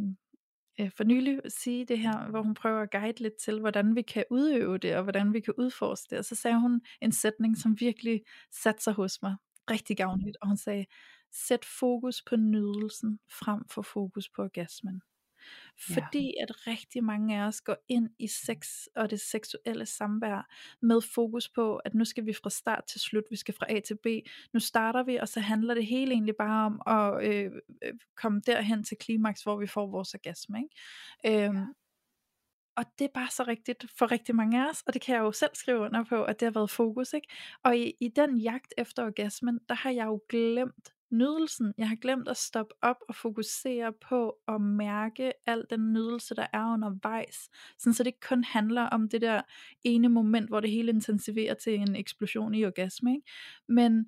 [0.80, 4.02] øh, for nylig sige det her, hvor hun prøver at guide lidt til, hvordan vi
[4.02, 6.18] kan udøve det, og hvordan vi kan udforske det.
[6.18, 8.22] Og så sagde hun en sætning, som virkelig
[8.62, 9.36] satte sig hos mig
[9.70, 10.86] rigtig gavnligt, og hun sagde,
[11.32, 15.02] sæt fokus på nydelsen frem for fokus på orgasmen.
[15.78, 16.42] Fordi ja.
[16.42, 20.48] at rigtig mange af os går ind i sex og det seksuelle samvær
[20.82, 23.80] med fokus på, at nu skal vi fra start til slut, vi skal fra A
[23.80, 24.06] til B.
[24.52, 27.52] Nu starter vi, og så handler det hele egentlig bare om at øh,
[27.82, 30.58] øh komme derhen til klimaks, hvor vi får vores orgasme.
[30.58, 31.44] Ikke?
[31.44, 31.64] Øhm, ja.
[32.76, 35.20] Og det er bare så rigtigt for rigtig mange af os, og det kan jeg
[35.20, 37.12] jo selv skrive under på, at det har været fokus.
[37.12, 37.28] Ikke?
[37.64, 41.74] Og i, i den jagt efter orgasmen, der har jeg jo glemt nydelsen.
[41.78, 46.46] Jeg har glemt at stoppe op og fokusere på at mærke al den nydelse, der
[46.52, 47.50] er undervejs.
[47.78, 49.42] Sådan, så det ikke kun handler om det der
[49.84, 53.14] ene moment, hvor det hele intensiverer til en eksplosion i orgasme.
[53.14, 53.26] Ikke?
[53.68, 54.06] Men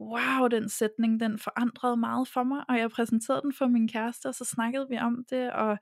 [0.00, 4.26] wow, den sætning, den forandrede meget for mig, og jeg præsenterede den for min kæreste,
[4.26, 5.78] og så snakkede vi om det, og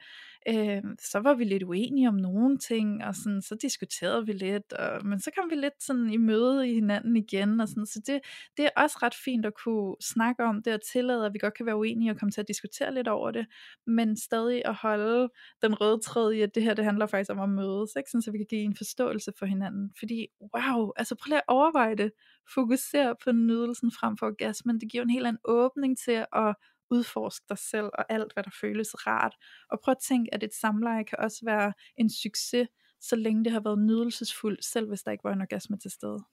[0.48, 4.72] øh, så var vi lidt uenige om nogle ting, og sådan, så diskuterede vi lidt,
[4.72, 8.02] og, men så kom vi lidt sådan i møde i hinanden igen, og sådan, så
[8.06, 8.20] det,
[8.56, 11.54] det er også ret fint at kunne snakke om det, og tillade, at vi godt
[11.54, 13.46] kan være uenige, og komme til at diskutere lidt over det,
[13.86, 15.28] men stadig at holde
[15.62, 18.10] den røde tråd i, at det her, det handler faktisk om at mødes, ikke?
[18.10, 21.44] Sådan, så vi kan give en forståelse for hinanden, fordi wow, altså prøv lige at
[21.48, 22.10] overveje det,
[22.54, 26.54] fokusere på nydelsen frem for orgasmen, det giver en helt anden åbning til at
[26.90, 29.36] udforske dig selv og alt, hvad der føles rart.
[29.70, 32.68] Og prøv at tænke, at et samleje kan også være en succes,
[33.00, 36.24] så længe det har været nydelsesfuldt, selv hvis der ikke var en orgasme til stede.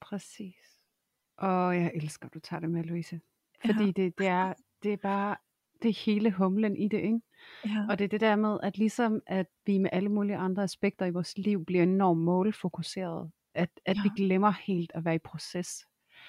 [0.00, 0.54] Præcis.
[1.36, 3.20] Og jeg elsker, at du tager det med, Louise.
[3.66, 3.90] Fordi ja.
[3.90, 5.36] det, det, er, det er bare
[5.82, 7.20] det er hele humlen i det, ikke?
[7.64, 7.86] Ja.
[7.90, 11.06] Og det er det der med, at ligesom at vi med alle mulige andre aspekter
[11.06, 14.02] i vores liv bliver enormt målfokuseret, at, at ja.
[14.02, 15.86] vi glemmer helt at være i proces.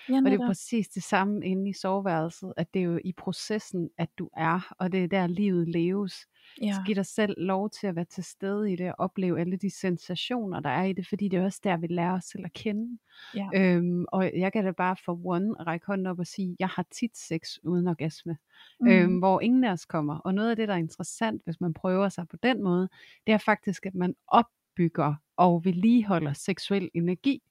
[0.10, 3.14] Ja, og det er præcis det samme inde i soveværelset, at det er jo i
[3.14, 6.28] processen, at du er, og det er der livet leves.
[6.62, 6.74] Ja.
[6.74, 9.58] Så giv dig selv lov til at være til stede i det, og opleve alle
[9.58, 12.46] de sensationer, der er i det, fordi det er også der, vi lærer os selv
[12.46, 12.98] at kende.
[13.36, 13.50] Ja.
[13.56, 16.86] Øhm, og jeg kan da bare for one række hånden op og sige, jeg har
[16.92, 18.38] tit sex uden orgasme,
[18.80, 18.88] mm.
[18.88, 20.18] øhm, hvor ingen af os kommer.
[20.18, 22.90] Og noget af det, der er interessant, hvis man prøver sig på den måde,
[23.28, 27.42] det er faktisk, at man opbygger og vedligeholder seksuel energi.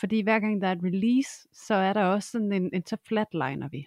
[0.00, 2.96] Fordi hver gang der er et release, så er der også sådan en, en så
[3.08, 3.86] flatliner vi.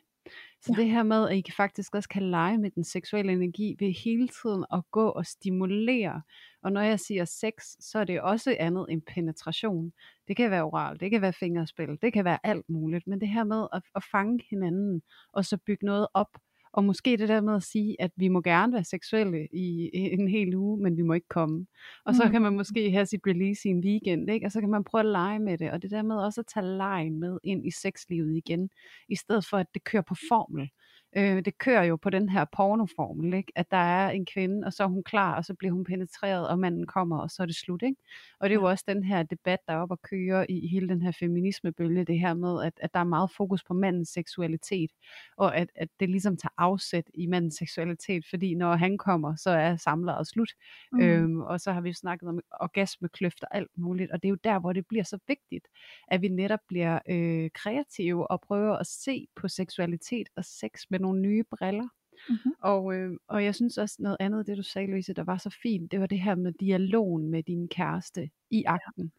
[0.61, 0.81] Så ja.
[0.81, 4.27] det her med, at I faktisk også kan lege med den seksuelle energi ved hele
[4.27, 6.21] tiden at gå og stimulere.
[6.63, 9.91] Og når jeg siger sex, så er det også andet end penetration.
[10.27, 13.07] Det kan være oral, det kan være fingerspil, det kan være alt muligt.
[13.07, 15.01] Men det her med at, at fange hinanden,
[15.33, 16.37] og så bygge noget op,
[16.73, 20.27] og måske det der med at sige, at vi må gerne være seksuelle i en
[20.27, 21.65] hel uge, men vi må ikke komme.
[22.05, 22.31] Og så mm.
[22.31, 24.45] kan man måske have sit release i en weekend, ikke?
[24.45, 25.71] og så kan man prøve at lege med det.
[25.71, 28.69] Og det der med også at tage lejen med ind i sexlivet igen,
[29.09, 30.69] i stedet for at det kører på formel.
[31.17, 33.51] Øh, det kører jo på den her pornoformel, ikke?
[33.55, 36.47] at der er en kvinde, og så er hun klar, og så bliver hun penetreret,
[36.47, 37.81] og manden kommer, og så er det slut.
[37.81, 37.95] Ikke?
[38.39, 40.89] Og det er jo også den her debat, der er op at køre i hele
[40.89, 44.91] den her feminismebølge, det her med, at, at der er meget fokus på mandens seksualitet,
[45.37, 49.49] og at, at det ligesom tager afsæt i mandens seksualitet, fordi når han kommer, så
[49.49, 50.51] er samlet slut.
[50.91, 51.01] Mm.
[51.01, 54.37] Øhm, og så har vi snakket om orgasmekløft og alt muligt, og det er jo
[54.43, 55.67] der, hvor det bliver så vigtigt,
[56.07, 60.98] at vi netop bliver øh, kreative og prøver at se på seksualitet og sex med
[60.99, 61.87] med nogle nye briller.
[62.29, 62.51] Mm-hmm.
[62.61, 65.57] Og, øh, og jeg synes også noget andet, det du sagde, Louise, der var så
[65.63, 69.11] fint, det var det her med dialogen med din kæreste i akten.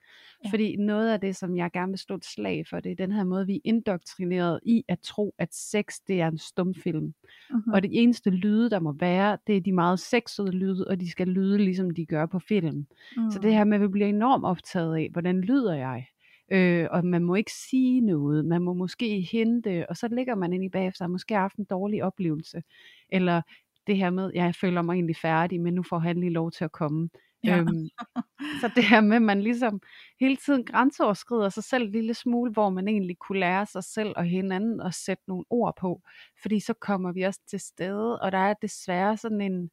[0.44, 0.50] Ja.
[0.50, 3.12] Fordi noget af det, som jeg gerne vil stå et slag for, det er den
[3.12, 7.04] her måde, vi er indoktrineret i at tro, at sex, det er en stumfilm.
[7.04, 7.72] Mm-hmm.
[7.72, 11.10] Og det eneste lyde, der må være, det er de meget sexede lyde, og de
[11.10, 12.86] skal lyde, ligesom de gør på film.
[13.16, 13.30] Mm.
[13.30, 16.06] Så det her med, at vi bliver enormt optaget af, hvordan lyder jeg?
[16.50, 20.52] Øh, og man må ikke sige noget, man må måske hente, og så ligger man
[20.52, 22.62] ind i bagefter, og måske har haft en dårlig oplevelse,
[23.08, 23.42] eller
[23.86, 26.50] det her med, ja, jeg føler mig egentlig færdig, men nu får han lige lov
[26.50, 27.08] til at komme.
[27.44, 27.58] Ja.
[27.58, 27.88] Øhm,
[28.60, 29.80] så det her med, at man ligesom
[30.20, 34.12] hele tiden grænseoverskrider sig selv en lille smule, hvor man egentlig kunne lære sig selv
[34.16, 36.02] og hinanden at sætte nogle ord på,
[36.42, 39.68] fordi så kommer vi også til stede, og der er desværre sådan en, øh,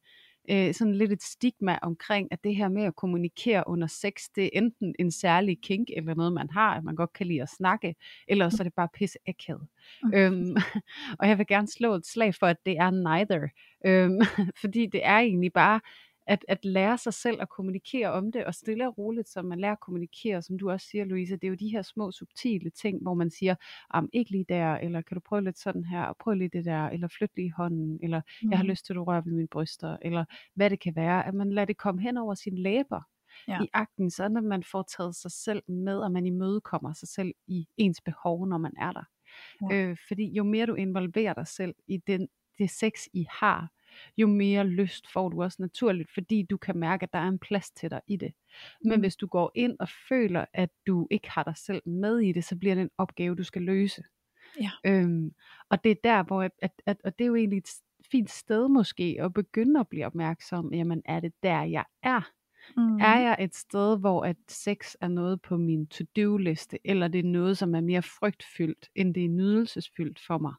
[0.72, 4.50] sådan lidt et stigma omkring, at det her med at kommunikere under sex, det er
[4.52, 7.94] enten en særlig kink, eller noget man har, at man godt kan lide at snakke,
[8.28, 9.66] eller så er det bare pisse akavet.
[10.02, 10.14] Mm.
[10.14, 10.56] Øhm,
[11.20, 13.48] og jeg vil gerne slå et slag for, at det er neither.
[13.86, 14.20] Øhm,
[14.62, 15.80] fordi det er egentlig bare
[16.28, 19.60] at, at lære sig selv at kommunikere om det, og stille og roligt, som man
[19.60, 22.70] lærer at kommunikere, som du også siger, Louise, det er jo de her små subtile
[22.70, 23.54] ting, hvor man siger,
[23.90, 26.64] am ikke lige der, eller kan du prøve lidt sådan her, og prøv lige det
[26.64, 28.50] der, eller flyt lige hånden, eller mm.
[28.50, 30.24] jeg har lyst til, at du rører ved mine bryster, eller
[30.54, 33.02] hvad det kan være, at man lader det komme hen over sine læber,
[33.48, 33.62] ja.
[33.62, 37.32] i akten, så når man får taget sig selv med, og man imødekommer sig selv
[37.46, 39.04] i ens behov, når man er der.
[39.70, 39.76] Ja.
[39.76, 43.70] Øh, fordi jo mere du involverer dig selv i den, det sex, I har,
[44.16, 47.38] jo mere lyst får du også naturligt, fordi du kan mærke, at der er en
[47.38, 48.32] plads til dig i det.
[48.84, 49.00] Men mm.
[49.00, 52.44] hvis du går ind og føler, at du ikke har dig selv med i det,
[52.44, 54.02] så bliver det en opgave, du skal løse.
[54.60, 54.70] Ja.
[54.86, 55.34] Øhm,
[55.68, 57.70] og det er der, hvor, at, at, at, og det er jo egentlig et
[58.10, 62.30] fint sted måske, at begynde at blive opmærksom, jamen er det der, jeg er?
[62.76, 62.96] Mm.
[62.96, 67.28] Er jeg et sted, hvor at sex er noget på min to-do-liste, eller det er
[67.28, 70.54] noget, som er mere frygtfyldt, end det er nydelsesfyldt for mig?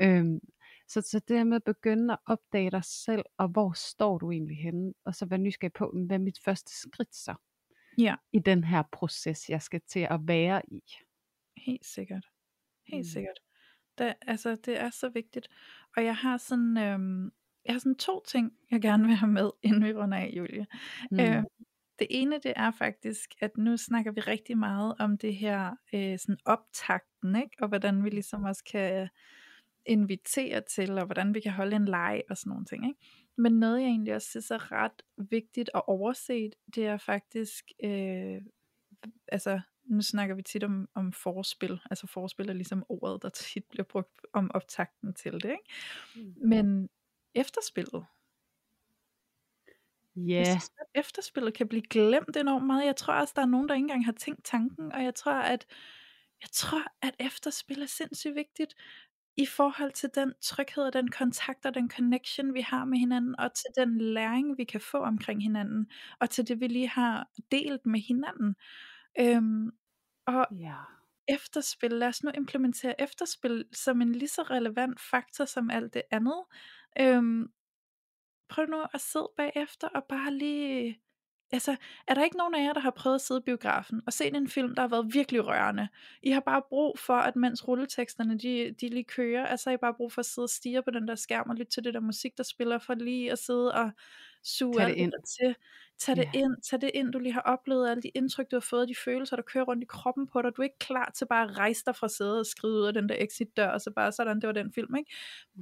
[0.00, 0.08] Ja.
[0.08, 0.40] Øhm,
[0.92, 4.30] så, så det her med at begynde at opdage dig selv, og hvor står du
[4.30, 7.34] egentlig henne, og så være nysgerrig på, hvad er mit første skridt så?
[7.98, 8.14] Ja.
[8.32, 10.82] I den her proces, jeg skal til at være i.
[11.56, 12.26] Helt sikkert.
[12.86, 13.10] Helt mm.
[13.12, 13.38] sikkert.
[13.98, 15.48] Det, altså, det er så vigtigt.
[15.96, 17.30] Og jeg har sådan, øhm,
[17.64, 20.66] jeg har sådan to ting, jeg gerne vil have med, inden vi runder af, Julie.
[21.10, 21.20] Mm.
[21.20, 21.44] Øh,
[21.98, 26.18] det ene, det er faktisk, at nu snakker vi rigtig meget om det her øh,
[26.18, 27.56] sådan optakten, ikke?
[27.60, 29.08] og hvordan vi ligesom også kan
[29.86, 32.86] invitere til, og hvordan vi kan holde en leg og sådan nogle ting.
[32.86, 33.00] Ikke?
[33.36, 38.42] Men noget jeg egentlig også synes er ret vigtigt at overset, det er faktisk, øh,
[39.28, 43.64] altså nu snakker vi tit om, om forspil, altså forspil er ligesom ordet, der tit
[43.64, 45.64] bliver brugt om optakten til det, ikke?
[46.16, 46.48] Mm.
[46.48, 46.88] Men
[47.34, 48.06] efterspillet,
[50.16, 50.44] Ja.
[50.48, 50.60] Yeah.
[50.94, 52.86] efterspillet kan blive glemt enormt meget.
[52.86, 55.32] Jeg tror også, der er nogen, der ikke engang har tænkt tanken, og jeg tror,
[55.32, 55.66] at
[56.42, 58.74] jeg tror, at efterspil er sindssygt vigtigt
[59.36, 63.40] i forhold til den tryghed og den kontakt og den connection, vi har med hinanden,
[63.40, 67.28] og til den læring, vi kan få omkring hinanden, og til det, vi lige har
[67.52, 68.56] delt med hinanden.
[69.20, 69.70] Øhm,
[70.26, 70.76] og ja.
[71.28, 76.02] efterspil, lad os nu implementere efterspil som en lige så relevant faktor som alt det
[76.10, 76.44] andet.
[77.00, 77.52] Øhm,
[78.48, 81.00] prøv nu at sidde bagefter og bare lige
[81.52, 81.76] Altså,
[82.08, 84.36] er der ikke nogen af jer, der har prøvet at sidde i biografen og set
[84.36, 85.88] en film, der har været virkelig rørende?
[86.22, 89.94] I har bare brug for, at mens rulleteksterne de, de lige kører, altså I bare
[89.94, 92.00] brug for at sidde og stige på den der skærm og lytte til det der
[92.00, 93.90] musik, der spiller, for lige at sidde og
[94.44, 95.12] suge det ind.
[95.40, 95.56] til.
[95.98, 96.44] Tag det yeah.
[96.44, 98.94] ind, tag det ind, du lige har oplevet, alle de indtryk, du har fået, de
[99.04, 100.56] følelser, der kører rundt i kroppen på dig.
[100.56, 102.92] Du er ikke klar til bare at rejse dig fra sædet og skride ud af
[102.92, 105.12] den der exit dør, og så bare sådan, det var den film, ikke?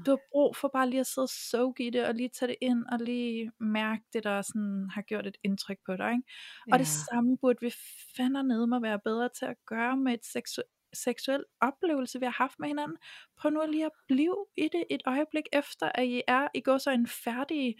[0.06, 2.48] Du har brug for bare lige at sidde og soak i det, og lige tage
[2.48, 6.24] det ind, og lige mærke det, der sådan har gjort et indtryk på dig, ikke?
[6.72, 7.74] Og det samme burde vi
[8.16, 12.24] fandme ned med at være bedre til at gøre med et seksuelt seksuel oplevelse, vi
[12.24, 12.96] har haft med hinanden.
[13.38, 16.78] Prøv nu lige at blive i det et øjeblik efter, at I er, I går
[16.78, 17.74] så en færdige,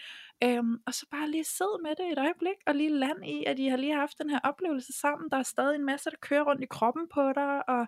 [0.45, 3.59] øhm, og så bare lige sidde med det et øjeblik, og lige land i, at
[3.59, 5.31] I har lige haft den her oplevelse sammen.
[5.31, 7.87] Der er stadig en masse, der kører rundt i kroppen på dig, og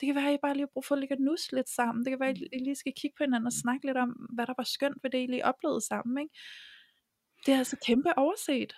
[0.00, 1.68] det kan være, at I bare lige har brug for at ligge og nus lidt
[1.68, 2.04] sammen.
[2.04, 4.46] Det kan være, at I lige skal kigge på hinanden og snakke lidt om, hvad
[4.46, 6.18] der var skønt ved det, I lige oplevede sammen.
[6.18, 6.34] Ikke?
[7.46, 8.76] Det er altså kæmpe overset.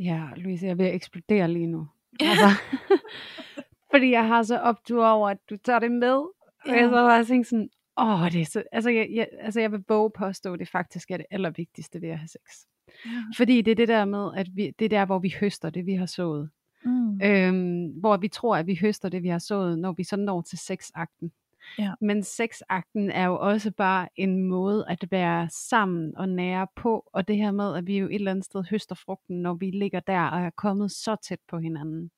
[0.00, 1.88] Ja, Louise, jeg vil eksplodere lige nu.
[2.20, 2.26] Ja.
[2.30, 2.48] Altså,
[3.96, 6.24] fordi jeg har så optur over, at du tager det med.
[6.66, 6.72] Ja.
[6.72, 7.68] Og jeg så bare tænkt sådan,
[8.00, 11.10] åh, det er så, altså jeg, jeg, altså jeg vil våge påstå, at det faktisk
[11.10, 12.66] er det allervigtigste ved at have sex.
[13.06, 13.10] Ja.
[13.36, 15.86] Fordi det er det der med, at vi, det er der, hvor vi høster det,
[15.86, 16.50] vi har sået.
[16.84, 17.20] Mm.
[17.22, 20.42] Øhm, hvor vi tror, at vi høster det, vi har sået, når vi så når
[20.42, 21.32] til sexakten.
[21.78, 21.92] Ja.
[22.00, 27.28] Men sexakten er jo også bare en måde at være sammen og nære på, og
[27.28, 30.00] det her med, at vi jo et eller andet sted høster frugten, når vi ligger
[30.00, 32.10] der og er kommet så tæt på hinanden.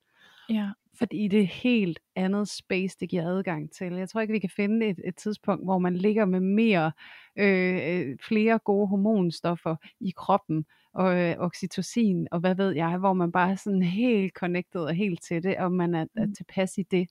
[0.49, 0.71] Ja.
[0.99, 3.93] Fordi det er helt andet space, det giver adgang til.
[3.93, 6.93] Jeg tror ikke, vi kan finde et, et tidspunkt, hvor man ligger med mere,
[7.37, 13.13] øh, øh flere gode hormonstoffer i kroppen, og øh, oxytocin, og hvad ved jeg, hvor
[13.13, 16.35] man bare er sådan helt connected og helt til det, og man er, er mm.
[16.35, 17.09] tilpas i det.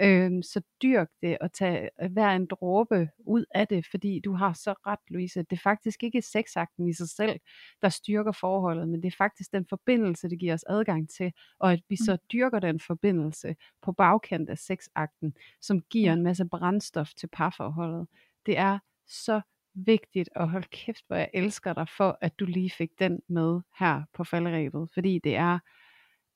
[0.00, 4.52] Øhm, så dyrk det og tag hver en dråbe ud af det, fordi du har
[4.52, 5.42] så ret, Louise.
[5.42, 7.40] Det er faktisk ikke sexakten i sig selv,
[7.82, 11.72] der styrker forholdet, men det er faktisk den forbindelse, det giver os adgang til, og
[11.72, 12.26] at vi så mm.
[12.32, 18.06] dyrker den forbindelse på bagkant af sexakten, som giver en masse brændstof til parforholdet.
[18.46, 19.40] Det er så
[19.74, 23.60] vigtigt, og hold kæft, hvor jeg elsker dig for, at du lige fik den med
[23.78, 25.58] her på falderæbet, fordi det er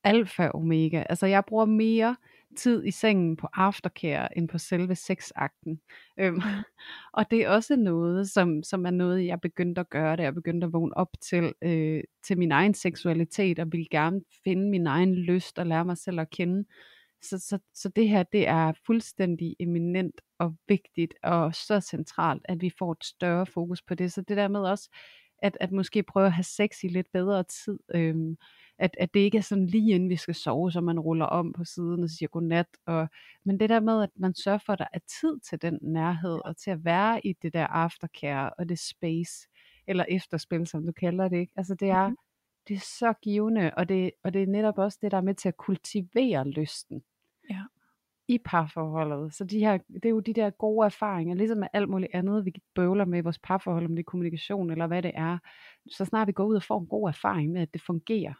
[0.05, 1.03] alfa og omega.
[1.09, 2.17] Altså jeg bruger mere
[2.59, 5.81] tid i sengen på aftercare end på selve sexakten.
[6.21, 6.41] Øhm,
[7.19, 10.35] og det er også noget, som, som er noget, jeg begyndte at gøre, da jeg
[10.35, 14.87] begyndte at vågne op til, øh, til min egen seksualitet, og ville gerne finde min
[14.87, 16.65] egen lyst og lære mig selv at kende.
[17.23, 22.61] Så, så, så det her, det er fuldstændig eminent og vigtigt og så centralt, at
[22.61, 24.13] vi får et større fokus på det.
[24.13, 24.91] Så det der med også,
[25.43, 27.79] at, at måske prøve at have sex i lidt bedre tid.
[27.95, 28.37] Øhm,
[28.79, 31.53] at, at det ikke er sådan lige inden vi skal sove, så man ruller om
[31.53, 32.67] på siden og siger godnat.
[32.87, 33.09] Og,
[33.45, 36.39] men det der med, at man sørger for, at der er tid til den nærhed,
[36.45, 39.49] og til at være i det der aftercare og det space,
[39.87, 41.39] eller efterspil, som du kalder det.
[41.39, 41.53] Ikke?
[41.57, 42.17] Altså det er, mm-hmm.
[42.69, 45.35] det er så givende, og det, og det er netop også det, der er med
[45.35, 47.03] til at kultivere lysten.
[47.51, 47.63] Ja
[48.29, 49.35] i parforholdet.
[49.35, 52.45] Så de her, det er jo de der gode erfaringer, ligesom med alt muligt andet,
[52.45, 55.39] vi bøvler med i vores parforhold, om det er kommunikation eller hvad det er.
[55.91, 58.35] Så snart vi går ud og får en god erfaring med, at det fungerer,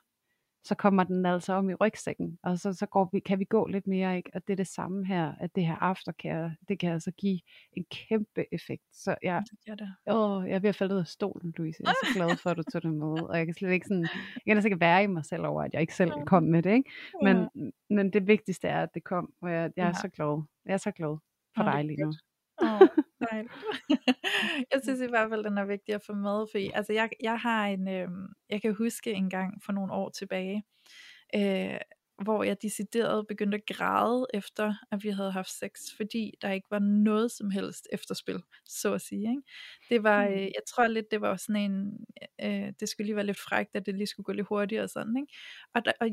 [0.65, 3.67] så kommer den altså om i rygsækken, og så, så går vi, kan vi gå
[3.67, 4.31] lidt mere, ikke?
[4.35, 7.41] og det er det samme her, at det her aftercare, det kan altså give
[7.73, 9.89] en kæmpe effekt, så jeg, ja, det.
[10.07, 12.51] Åh, jeg er ved at falde ud af stolen, Louise, jeg er så glad for,
[12.51, 14.09] at du tog det med, og jeg kan slet ikke sådan,
[14.47, 16.73] jeg kan ikke være i mig selv over, at jeg ikke selv kom med det,
[16.73, 16.91] ikke?
[17.23, 17.95] Men, ja.
[17.95, 19.93] men det vigtigste er, at det kom, og jeg, jeg er ja.
[19.93, 21.19] så glad, jeg er så glad
[21.57, 22.13] for dig lige nu.
[22.63, 22.89] Oh,
[24.73, 27.39] jeg synes i hvert fald, den er vigtig at få med, fordi altså jeg, jeg
[27.41, 28.09] har en, øh,
[28.51, 30.65] jeg kan huske en gang for nogle år tilbage,
[31.35, 31.79] øh,
[32.23, 36.67] hvor jeg decideret begyndte at græde efter, at vi havde haft sex, fordi der ikke
[36.71, 39.31] var noget som helst efterspil, så at sige.
[39.31, 39.43] Ikke?
[39.89, 42.05] Det var, øh, jeg tror lidt, det var sådan en,
[42.43, 44.91] øh, det skulle lige være lidt frækt, at det lige skulle gå lidt hurtigere og
[44.91, 45.17] sådan.
[45.17, 45.33] Ikke?
[45.75, 46.09] Og, der, og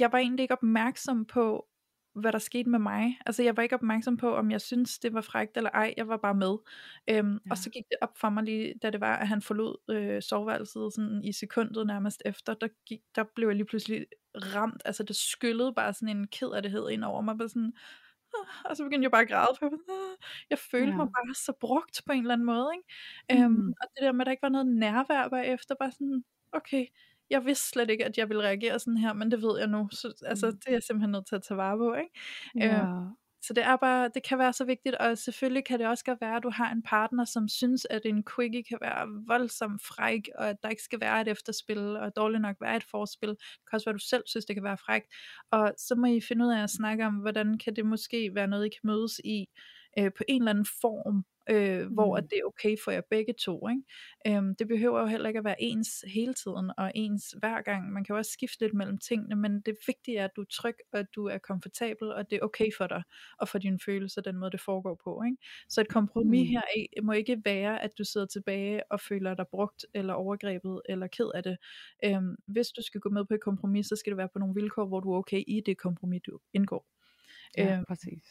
[0.00, 1.66] jeg var egentlig ikke opmærksom på,
[2.20, 3.18] hvad der skete med mig.
[3.26, 5.94] Altså jeg var ikke opmærksom på, om jeg synes det var frægt eller ej.
[5.96, 6.56] Jeg var bare med.
[7.08, 7.50] Øhm, ja.
[7.50, 10.22] Og så gik det op for mig lige, da det var, at han forlod øh,
[10.22, 12.54] soveværelset sådan i sekundet nærmest efter.
[12.54, 14.82] Der, gik, der blev jeg lige pludselig ramt.
[14.84, 17.38] Altså det skyllede bare sådan en kederlighed ind over mig.
[17.38, 17.72] Bare sådan,
[18.34, 20.16] ah, og så begyndte jeg bare at græde, for jeg, ah,
[20.50, 20.96] jeg følte ja.
[20.96, 22.70] mig bare så brugt på en eller anden måde.
[22.76, 23.46] Ikke?
[23.46, 23.56] Mm.
[23.56, 26.86] Øhm, og det der med, at der ikke var noget nærvær bagefter, bare sådan, okay,
[27.30, 29.88] jeg vidste slet ikke, at jeg ville reagere sådan her, men det ved jeg nu.
[29.92, 30.52] Så, altså, mm.
[30.52, 31.94] det er jeg simpelthen nødt til at tage vare på.
[31.94, 32.10] Ikke?
[32.56, 32.82] Ja.
[32.82, 33.06] Øh,
[33.42, 36.20] så det er bare, det kan være så vigtigt, og selvfølgelig kan det også godt
[36.20, 40.28] være, at du har en partner, som synes, at en quickie kan være voldsomt fræk,
[40.38, 43.28] og at der ikke skal være et efterspil, og dårligt nok være et forspil.
[43.28, 43.38] Det
[43.70, 45.06] kan også være, at du selv synes, det kan være frækt.
[45.50, 48.46] Og så må I finde ud af at snakke om, hvordan kan det måske være
[48.46, 49.46] noget, I kan mødes i,
[49.98, 52.28] øh, på en eller anden form, øh, hvor mm.
[52.28, 53.68] det er okay for jer begge to.
[53.68, 54.36] Ikke?
[54.36, 57.92] Øhm, det behøver jo heller ikke at være ens hele tiden, og ens hver gang.
[57.92, 60.46] Man kan jo også skifte lidt mellem tingene, men det vigtige er, at du er
[60.52, 63.02] tryg, og at du er komfortabel, og det er okay for dig,
[63.38, 65.22] og for dine følelser, den måde det foregår på.
[65.26, 65.36] Ikke?
[65.68, 66.52] Så et kompromis mm.
[66.52, 71.06] her må ikke være, at du sidder tilbage og føler dig brugt, eller overgrebet, eller
[71.06, 71.56] ked af det.
[72.04, 74.54] Øhm, hvis du skal gå med på et kompromis, så skal det være på nogle
[74.54, 76.86] vilkår, hvor du er okay i det kompromis, du indgår.
[77.56, 78.22] Ja, øhm, præcis.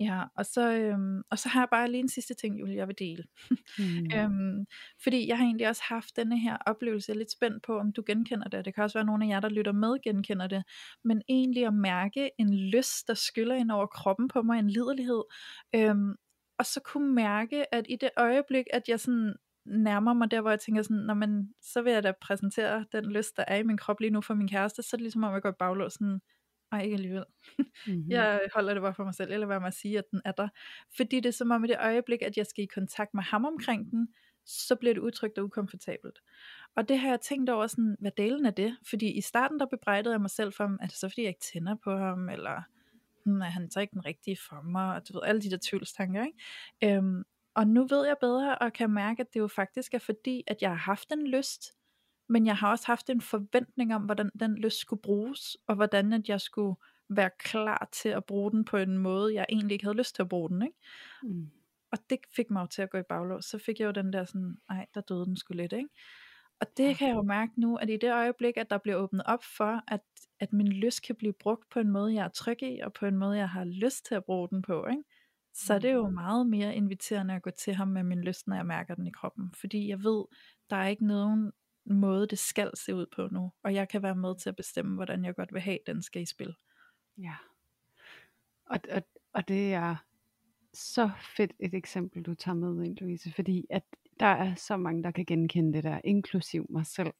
[0.00, 2.88] Ja, og så, øhm, og så har jeg bare lige en sidste ting, Julie, jeg
[2.88, 3.24] vil dele.
[3.78, 4.18] Mm.
[4.18, 4.66] øhm,
[5.02, 7.92] fordi jeg har egentlig også haft denne her oplevelse, jeg er lidt spændt på, om
[7.92, 8.64] du genkender det.
[8.64, 10.62] Det kan også være, at nogle af jer, der lytter med, genkender det.
[11.04, 15.22] Men egentlig at mærke en lyst, der skyller ind over kroppen på mig, en liderlighed.
[15.74, 16.14] Øhm,
[16.58, 19.34] og så kunne mærke, at i det øjeblik, at jeg sådan
[19.66, 23.12] nærmer mig der, hvor jeg tænker sådan, Nå, men, så vil jeg da præsentere den
[23.12, 25.24] lyst, der er i min krop lige nu for min kæreste, så er det ligesom
[25.24, 26.00] om, jeg går i baglås
[26.72, 27.24] ej, ikke alligevel.
[27.86, 28.10] Mm-hmm.
[28.10, 30.48] jeg holder det bare for mig selv, eller hvad man sige, at den er der.
[30.96, 33.44] Fordi det er som om i det øjeblik, at jeg skal i kontakt med ham
[33.44, 34.08] omkring den,
[34.46, 36.18] så bliver det utrygt og ukomfortabelt.
[36.76, 38.76] Og det har jeg tænkt over sådan, hvad delen er det?
[38.88, 41.46] Fordi i starten, der bebrejdede jeg mig selv for, at det så fordi jeg ikke
[41.52, 42.62] tænder på ham, eller
[43.24, 45.58] hmm, er han så ikke den rigtige for mig, og du ved, alle de der
[45.62, 46.96] tvivlstanker, ikke?
[46.96, 47.22] Øhm,
[47.54, 50.62] og nu ved jeg bedre, og kan mærke, at det jo faktisk er fordi, at
[50.62, 51.72] jeg har haft en lyst,
[52.28, 56.12] men jeg har også haft en forventning om, hvordan den lyst skulle bruges, og hvordan
[56.12, 56.76] at jeg skulle
[57.08, 60.22] være klar til at bruge den på en måde, jeg egentlig ikke havde lyst til
[60.22, 60.62] at bruge den.
[60.62, 60.76] Ikke?
[61.22, 61.50] Mm.
[61.92, 63.44] Og det fik mig jo til at gå i baglås.
[63.44, 65.72] Så fik jeg jo den der sådan, nej, der døde den sgu lidt.
[65.72, 65.88] Ikke?
[66.60, 69.22] Og det kan jeg jo mærke nu, at i det øjeblik, at der bliver åbnet
[69.26, 70.00] op for, at,
[70.40, 73.06] at min lyst kan blive brugt på en måde, jeg er tryg i, og på
[73.06, 75.02] en måde, jeg har lyst til at bruge den på, ikke?
[75.56, 76.14] så er det jo mm.
[76.14, 79.10] meget mere inviterende at gå til ham med min lyst, når jeg mærker den i
[79.10, 79.54] kroppen.
[79.60, 80.24] Fordi jeg ved,
[80.70, 81.52] der er ikke nogen
[81.86, 83.52] måde, det skal se ud på nu.
[83.62, 86.22] Og jeg kan være med til at bestemme, hvordan jeg godt vil have, den skal
[86.22, 86.54] i spil.
[87.18, 87.34] Ja.
[88.66, 89.96] Og, og, og det er
[90.74, 93.82] så fedt et eksempel, du tager med ind, Louise, fordi at
[94.20, 97.12] der er så mange, der kan genkende det der, inklusiv mig selv.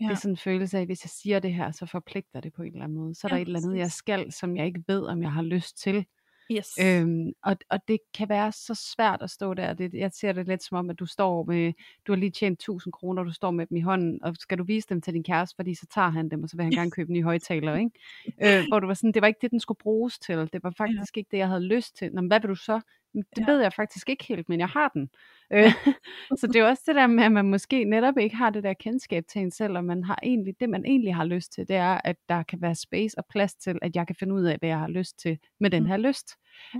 [0.00, 0.06] Ja.
[0.06, 2.52] Det er sådan en følelse af, at hvis jeg siger det her, så forpligter det
[2.52, 3.14] på en eller anden måde.
[3.14, 5.32] Så er ja, der et eller andet, jeg skal, som jeg ikke ved, om jeg
[5.32, 6.06] har lyst til.
[6.50, 6.68] Yes.
[6.80, 9.72] Øhm, og, og det kan være så svært at stå der.
[9.72, 11.72] Det, jeg ser det lidt som om, at du står med,
[12.06, 14.64] du har lige tjent 1000 kroner, du står med dem i hånden, og skal du
[14.64, 16.90] vise dem til din kæreste, fordi så tager han dem, og så vil han gerne
[16.90, 17.90] købe nye højtaler, ikke?
[18.42, 20.38] Øh, hvor du var sådan, det var ikke det, den skulle bruges til.
[20.52, 21.20] Det var faktisk ja.
[21.20, 22.12] ikke det, jeg havde lyst til.
[22.12, 22.80] Nå, men hvad vil du så?
[23.14, 23.44] Det Ja.
[23.52, 25.08] ved jeg faktisk ikke helt, men jeg har den.
[25.54, 25.64] Øh,
[26.40, 28.72] så det er også det der med, at man måske netop ikke har det der
[28.72, 31.76] kendskab til en selv, og man har egentlig, det man egentlig har lyst til, det
[31.76, 34.58] er, at der kan være space og plads til, at jeg kan finde ud af,
[34.58, 35.88] hvad jeg har lyst til med den Mm.
[35.88, 36.28] her lyst.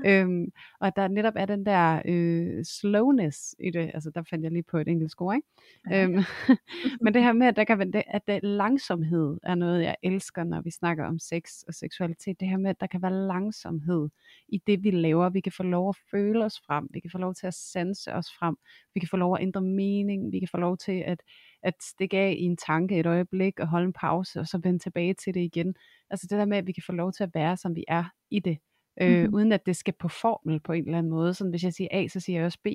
[0.07, 0.47] Øhm,
[0.81, 4.53] og at der netop er den der øh, slowness i det, altså der fandt jeg
[4.53, 5.49] lige på et enkelt ord, ikke?
[5.91, 6.03] Ja.
[6.05, 6.23] Øhm,
[7.03, 9.97] men det her med, at, der kan være, det- at der langsomhed er noget, jeg
[10.03, 12.41] elsker, når vi snakker om sex og seksualitet.
[12.41, 14.09] Det her med, at der kan være langsomhed
[14.49, 15.31] i det, vi laver.
[15.31, 16.89] Vi kan få lov at føle os frem.
[16.91, 18.57] Vi kan få lov til at sanse os frem.
[18.95, 20.33] Vi kan få lov at ændre mening.
[20.33, 21.23] Vi kan få lov til at,
[21.63, 24.79] at stikke af i en tanke et øjeblik og holde en pause, og så vende
[24.79, 25.75] tilbage til det igen.
[26.11, 28.05] Altså det der med, at vi kan få lov til at være, som vi er
[28.31, 28.59] i det.
[29.01, 29.35] Øh, Mhm.
[29.35, 31.35] uden at det skal på formel på en eller anden måde.
[31.35, 32.67] Sådan, hvis jeg siger A, så siger jeg også B.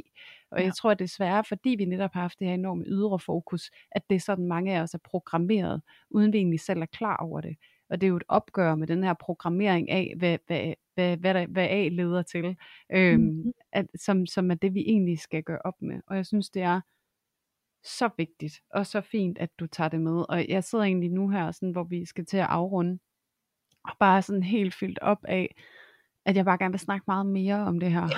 [0.51, 0.63] Og Ja.
[0.65, 3.71] jeg tror, at det sværere, fordi vi netop har haft det her enorme ydre fokus,
[3.91, 7.17] at det er sådan, mange af os er programmeret, uden vi egentlig selv er klar
[7.17, 7.55] over det.
[7.89, 11.33] Og det er jo et opgør med den her programmering af, hvad, hvad, hvad, hvad,
[11.33, 12.57] der, hvad A leder til,
[12.91, 13.51] øhm, Mhm.
[13.71, 16.01] at, som, som er det, vi egentlig skal gøre op med.
[16.07, 16.81] Og jeg synes, det er
[17.83, 20.25] så vigtigt og så fint, at du tager det med.
[20.29, 22.99] Og jeg sidder egentlig nu her, sådan, hvor vi skal til at afrunde,
[23.83, 25.55] og bare sådan helt fyldt op af,
[26.27, 28.07] at jeg bare gerne vil snakke meget mere om det her.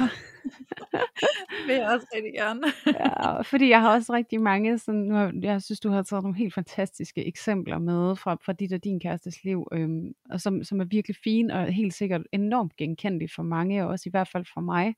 [1.50, 2.62] Det vil jeg også rigtig gerne.
[2.86, 6.24] ja, fordi jeg har også rigtig mange, sådan, nu har, jeg synes, du har taget
[6.24, 10.64] nogle helt fantastiske eksempler med fra, fra dit og din kærestes liv, øhm, og som,
[10.64, 14.28] som er virkelig fine og helt sikkert enormt genkendelige for mange, og også i hvert
[14.28, 14.96] fald for mig.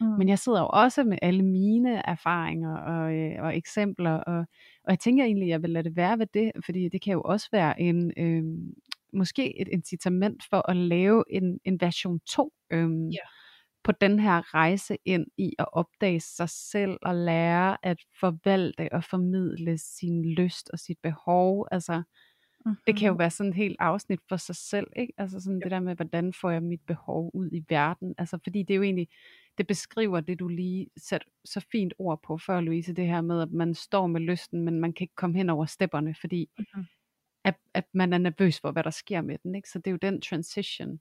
[0.00, 0.06] Mm.
[0.06, 4.38] Men jeg sidder jo også med alle mine erfaringer og, øh, og eksempler, og,
[4.84, 7.12] og jeg tænker egentlig, at jeg vil lade det være ved det, fordi det kan
[7.12, 8.42] jo også være en, øh,
[9.14, 13.18] måske et incitament for at lave en, en version 2 øh, Ja.
[13.84, 19.04] på den her rejse ind i at opdage sig selv og lære at forvalte og
[19.04, 21.68] formidle sin lyst og sit behov.
[21.72, 22.02] Altså,
[22.86, 23.18] det kan jo Mhm.
[23.18, 25.12] være sådan et helt afsnit for sig selv, ikke?
[25.18, 28.14] Altså sådan det der med, hvordan får jeg mit behov ud i verden?
[28.18, 29.08] Altså fordi det er jo egentlig,
[29.58, 33.42] det beskriver det, du lige satte så fint ord på før, Louise, det her med,
[33.42, 36.84] at man står med lysten, men man kan ikke komme hen over stepperne, fordi Mhm.
[37.44, 39.68] At, at man er nervøs for, hvad der sker med den, ikke?
[39.70, 41.00] Så det er jo den transition,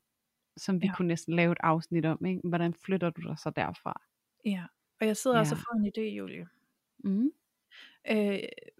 [0.57, 0.95] som vi Ja.
[0.95, 2.41] kunne næsten lave et afsnit om, ikke?
[2.43, 4.01] Hvordan flytter du dig så derfra?
[4.45, 4.65] Ja,
[5.01, 5.63] og jeg sidder også og Ja.
[5.63, 6.47] får en idé, Julie.
[7.03, 7.31] Mm.
[8.11, 8.39] Øh,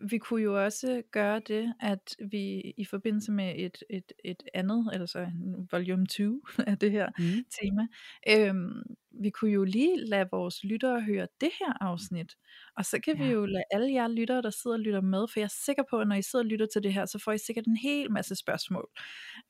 [0.09, 4.89] vi kunne jo også gøre det, at vi i forbindelse med et, et, et andet,
[4.93, 5.28] altså
[5.71, 7.45] volume 2 af det her Mm.
[7.61, 7.88] tema,
[8.30, 8.84] øhm,
[9.21, 12.36] vi kunne jo lige lade vores lyttere høre det her afsnit,
[12.78, 13.24] og så kan ja.
[13.26, 15.84] vi jo lade alle jer lyttere, der sidder og lytter med, for jeg er sikker
[15.89, 17.78] på, at når I sidder og lytter til det her, så får I sikkert en
[17.78, 18.89] hel masse spørgsmål.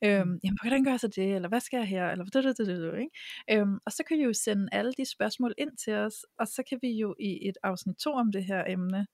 [0.04, 0.38] Øhm, Mm.
[0.44, 2.66] jamen, hvordan gør jeg så det, eller hvad skal jeg her, eller det, det, det,
[2.66, 3.60] det, ikke?
[3.60, 6.62] Øhm, og så kan I jo sende alle de spørgsmål ind til os, og så
[6.68, 9.06] kan vi jo i et afsnit 2 om det her emne,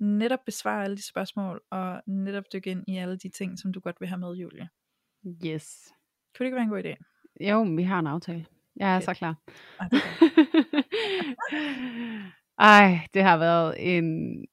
[0.00, 3.80] netop besvare alle de spørgsmål, og netop dykke ind i alle de ting, som du
[3.80, 4.68] godt vil have med, Julie.
[5.46, 5.92] Yes.
[6.36, 6.94] Kunne det ikke være en god idé?
[7.48, 8.46] Jo, men vi har en aftale.
[8.76, 9.04] Jeg er Fedt.
[9.04, 9.34] så klar.
[9.78, 10.02] Godt.
[12.58, 14.44] Ej, det har været en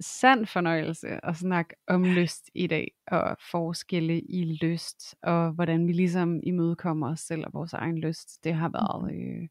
[0.00, 5.92] sand fornøjelse at snakke om lyst i dag, og forskelle i lyst, og hvordan vi
[5.92, 8.44] ligesom imødekommer os selv og vores egen lyst.
[8.44, 9.14] Det har været...
[9.14, 9.48] Øh,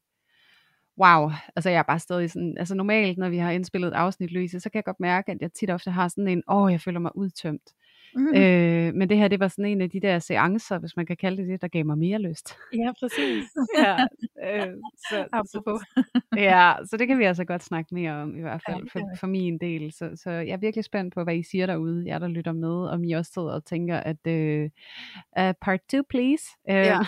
[0.98, 4.32] wow, altså jeg er bare stadig sådan, altså normalt, når vi har indspillet et afsnit,
[4.32, 6.80] Louise, så kan jeg godt mærke, at jeg tit ofte har sådan en, åh, jeg
[6.80, 7.72] føler mig udtømt.
[8.16, 8.34] Mm.
[8.34, 11.16] Øh, men det her, det var sådan en af de der seancer, hvis man kan
[11.16, 12.56] kalde det det, der gav mig mere lyst.
[12.74, 13.44] Ja, præcis.
[13.78, 13.96] ja,
[14.44, 14.74] øh,
[15.10, 15.80] så, Apropos.
[15.80, 16.04] så,
[16.36, 19.26] ja, så det kan vi altså godt snakke mere om, i hvert fald for, for
[19.26, 19.92] min del.
[19.92, 22.88] Så, så jeg er virkelig spændt på, hvad I siger derude, jer der lytter med,
[22.88, 24.70] om I også sidder og tænker, at øh,
[25.38, 26.44] uh, part 2, please.
[26.70, 26.98] Øh, Ja.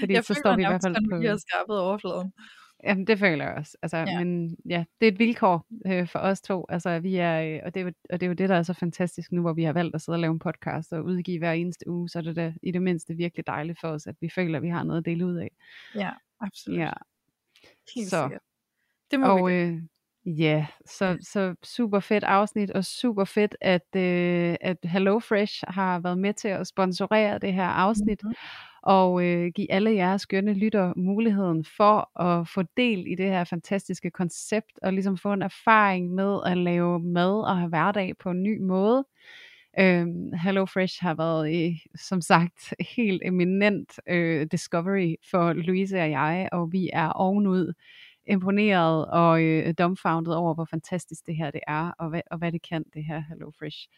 [0.00, 1.18] Fordi jeg så føler står vi i hvert fald på...
[1.18, 2.32] vi har skarpet overfladen.
[2.84, 3.76] Jamen, det føler jeg også.
[3.82, 4.24] Altså, Ja.
[4.24, 6.66] Men ja, det er et vilkår øh, for os to.
[6.68, 8.62] Altså, vi er, øh, og, det er jo, og det er jo det, der er
[8.62, 11.38] så fantastisk nu, hvor vi har valgt at sidde og lave en podcast og udgive
[11.38, 14.14] hver eneste uge, så er det da i det mindste virkelig dejligt for os, at
[14.20, 15.50] vi føler, at vi har noget at dele ud af.
[15.94, 16.10] Ja,
[16.40, 16.78] absolut.
[16.78, 16.92] Ja.
[17.94, 18.22] Helt så.
[18.22, 18.42] sikkert.
[19.10, 19.82] Det må Og vi øh,
[20.26, 26.18] ja, så, så super fedt afsnit, og super fedt, at, øh, at HelloFresh har været
[26.18, 28.34] med til at sponsorere det her afsnit, Mhm
[28.86, 33.44] og øh, give alle jeres skønne lytter muligheden for at få del i det her
[33.44, 38.30] fantastiske koncept, og ligesom få en erfaring med at lave mad og have hverdag på
[38.30, 39.04] en ny måde.
[39.80, 46.48] Øhm, HelloFresh har været, i, som sagt, helt eminent øh, discovery for Louise og jeg,
[46.52, 47.72] og vi er ovenud
[48.26, 52.52] imponeret og øh, dumbfounded over, hvor fantastisk det her det er, og hvad, og hvad
[52.52, 53.88] det kan, det her HelloFresh.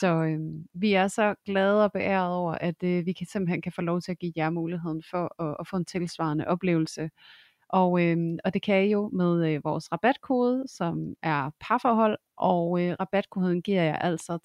[0.00, 0.40] Så øh,
[0.74, 4.00] vi er så glade og beæret over, at øh, vi kan simpelthen kan få lov
[4.00, 7.10] til at give jer muligheden for at, at få en tilsvarende oplevelse.
[7.68, 12.82] Og, øh, og det kan I jo med øh, vores rabatkode, som er parforhold, og
[12.82, 14.38] øh, rabatkoden giver jer altså 30%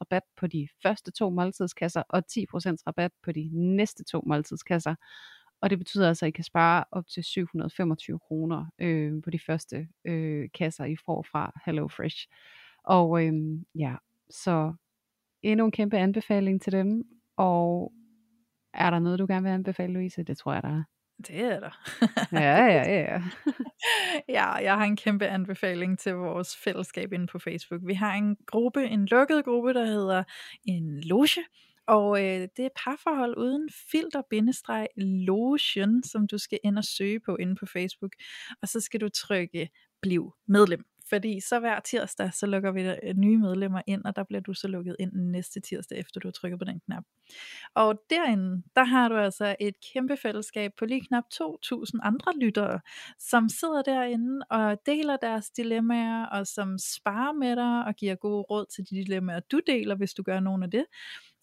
[0.00, 2.42] rabat på de første to måltidskasser, og 10%
[2.86, 4.94] rabat på de næste to måltidskasser.
[5.60, 9.38] Og det betyder altså, at I kan spare op til 725 kroner øh, på de
[9.46, 12.26] første øh, kasser, I får fra HelloFresh.
[12.84, 13.32] Og øh,
[13.74, 13.94] ja,
[14.30, 14.74] så
[15.42, 17.02] endnu en kæmpe anbefaling til dem.
[17.36, 17.92] Og
[18.74, 20.22] er der noget, du gerne vil anbefale, Louise?
[20.22, 20.82] Det tror jeg, der er.
[21.18, 21.80] Det er der.
[22.32, 23.22] ja, ja, ja.
[24.38, 27.80] ja, jeg har en kæmpe anbefaling til vores fællesskab inde på Facebook.
[27.86, 30.24] Vi har en gruppe, en lukket gruppe, der hedder
[30.64, 31.44] en loge,
[31.86, 37.20] og øh, det er parforhold uden filter bindestreg lotion, som du skal ind og søge
[37.20, 38.12] på inde på Facebook.
[38.62, 39.68] Og så skal du trykke
[40.02, 44.24] bliv medlem fordi så hver tirsdag, så lukker vi øh, nye medlemmer ind, og der
[44.24, 47.04] bliver du så lukket ind næste tirsdag, efter du har trykket på den knap.
[47.74, 52.80] Og derinde, der har du altså et kæmpe fællesskab på lige knap 2.000 andre lyttere,
[53.18, 58.42] som sidder derinde og deler deres dilemmaer, og som sparer med dig og giver gode
[58.42, 60.84] råd til de dilemmaer, du deler, hvis du gør nogen af det.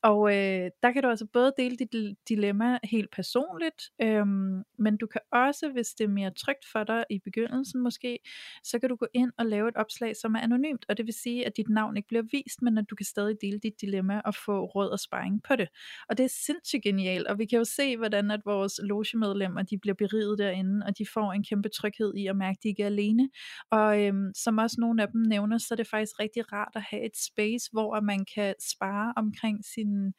[0.03, 5.07] Og øh, der kan du altså både dele dit dilemma helt personligt, øhm, men du
[5.07, 8.19] kan også, hvis det er mere trygt for dig i begyndelsen måske,
[8.63, 11.13] så kan du gå ind og lave et opslag, som er anonymt, og det vil
[11.13, 14.21] sige, at dit navn ikke bliver vist, men at du kan stadig dele dit dilemma
[14.25, 15.67] og få råd og sparring på det.
[16.09, 19.77] Og det er sindssygt genialt, og vi kan jo se, hvordan at vores logemedlemmer, de
[19.77, 22.83] bliver beriget derinde, og de får en kæmpe tryghed i at mærke, at de ikke
[22.83, 23.29] er alene.
[23.71, 26.81] Og øhm, som også nogle af dem nævner, så er det faktisk rigtig rart at
[26.81, 30.13] have et space, hvor man kan spare omkring sin sine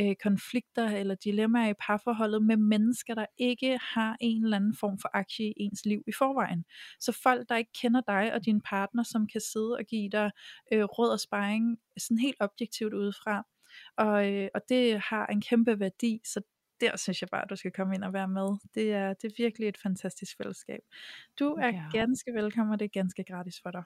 [0.00, 4.98] øh, konflikter eller dilemmaer i parforholdet med mennesker, der ikke har en eller anden form
[4.98, 6.64] for aktie i ens liv i forvejen.
[7.00, 10.30] Så folk, der ikke kender dig og din partner, som kan sidde og give dig
[10.72, 13.46] øh, råd og sparring sådan helt objektivt udefra.
[13.96, 16.40] Og, øh, og det har en kæmpe værdi, så
[16.80, 18.48] der synes jeg bare, at du skal komme ind og være med.
[18.74, 20.80] Det er, det er virkelig et fantastisk fællesskab.
[21.38, 21.84] Du er ja.
[21.92, 23.82] ganske velkommen, og det er ganske gratis for dig.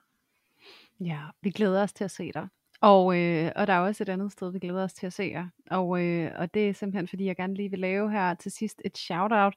[1.01, 2.49] Ja, vi glæder os til at se dig.
[2.83, 5.23] Og, øh, og der er også et andet sted, vi glæder os til at se
[5.23, 5.49] jer.
[5.71, 8.83] Og, øh, og det er simpelthen, fordi jeg gerne lige vil lave her til sidst
[8.85, 9.55] et shout-out,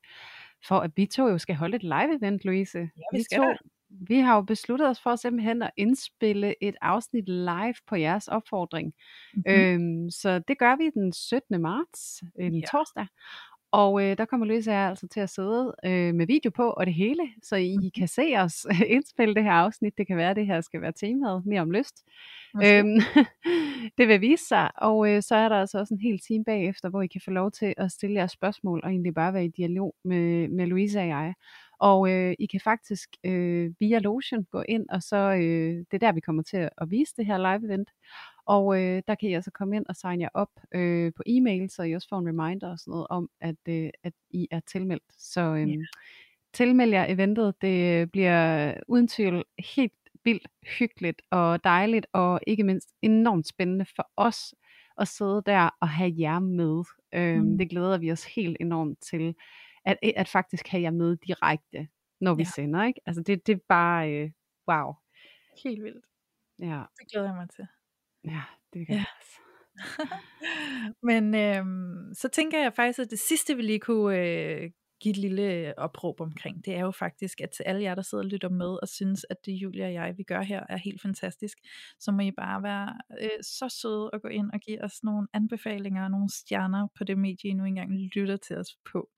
[0.68, 2.80] for at vi to jo skal holde et live-event, Louise.
[2.80, 6.76] Ja, vi, vi skal to, vi har jo besluttet os for simpelthen at indspille et
[6.82, 8.94] afsnit live på jeres opfordring.
[9.34, 9.54] Mm-hmm.
[9.54, 11.62] Øhm, så det gør vi den 17.
[11.62, 12.66] marts, en ja.
[12.72, 13.08] torsdag.
[13.76, 16.86] Og øh, der kommer Louise jeg altså til at sidde øh, med video på og
[16.86, 17.92] det hele, så I mm-hmm.
[17.98, 18.66] kan se os
[18.96, 19.98] indspille det her afsnit.
[19.98, 22.06] Det kan være, at det her skal være temaet mere om lyst.
[22.64, 23.00] Øhm,
[23.98, 26.90] det vil vise sig, og øh, så er der altså også en hel time bagefter,
[26.90, 29.54] hvor I kan få lov til at stille jeres spørgsmål, og egentlig bare være i
[29.58, 31.34] dialog med, med Louise og jeg.
[31.80, 35.98] Og øh, I kan faktisk øh, via Lotion gå ind, og så øh, det er
[35.98, 37.92] der, vi kommer til at vise det her live-event.
[38.46, 41.70] Og øh, der kan I altså komme ind og signe jer op øh, på e-mail,
[41.70, 44.60] så I også får en reminder og sådan noget om, at, øh, at I er
[44.60, 45.04] tilmeldt.
[45.18, 45.86] Så øh, yeah.
[46.54, 47.62] tilmeld jer eventet.
[47.62, 49.44] Det bliver uden tvivl
[49.76, 49.94] helt
[50.24, 50.48] vildt
[50.80, 54.56] hyggeligt og dejligt, og ikke mindst enormt spændende for os
[54.98, 56.84] at sidde der og have jer med.
[57.40, 57.58] Mm.
[57.58, 59.36] Det glæder vi os helt enormt til,
[59.86, 61.88] at, at faktisk have jer med direkte,
[62.22, 62.50] når vi ja.
[62.56, 62.84] sender.
[62.84, 63.02] Ikke?
[63.06, 64.32] Altså det, det er bare, øh,
[64.70, 64.94] wow.
[65.64, 66.06] Helt vildt.
[66.60, 66.84] Ja.
[67.00, 67.68] Det glæder jeg mig til.
[68.26, 68.42] Ja,
[68.74, 69.02] det kan ja.
[69.02, 69.40] jeg også.
[71.10, 74.72] Men øhm, så tænker jeg faktisk, at det sidste vi lige kunne øh,
[75.06, 78.02] give et lille øh, opråb omkring, det er jo faktisk, at til alle jer, der
[78.02, 80.78] sidder og lytter med og synes, at det Julia og jeg, vi gør her, er
[80.78, 81.58] helt fantastisk,
[82.00, 85.28] så må I bare være øh, så søde og gå ind og give os nogle
[85.34, 89.10] anbefalinger og nogle stjerner på det medie, I nu engang lytter til os på.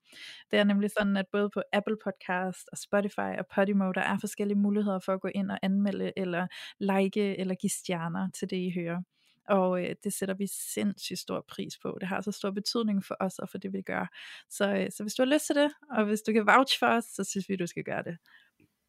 [0.50, 4.18] Det er nemlig sådan, at både på Apple Podcast og Spotify og Podimo, der er
[4.20, 6.46] forskellige muligheder for at gå ind og anmelde eller
[6.80, 9.02] like eller give stjerner til det, I hører.
[9.48, 11.98] Og øh, det sætter vi sindssygt stor pris på.
[12.00, 14.06] Det har så stor betydning for os og for det, vi gør.
[14.50, 16.86] Så, øh, så hvis du har lyst til det, og hvis du kan vouch for
[16.86, 18.16] os, så synes vi, du skal gøre det.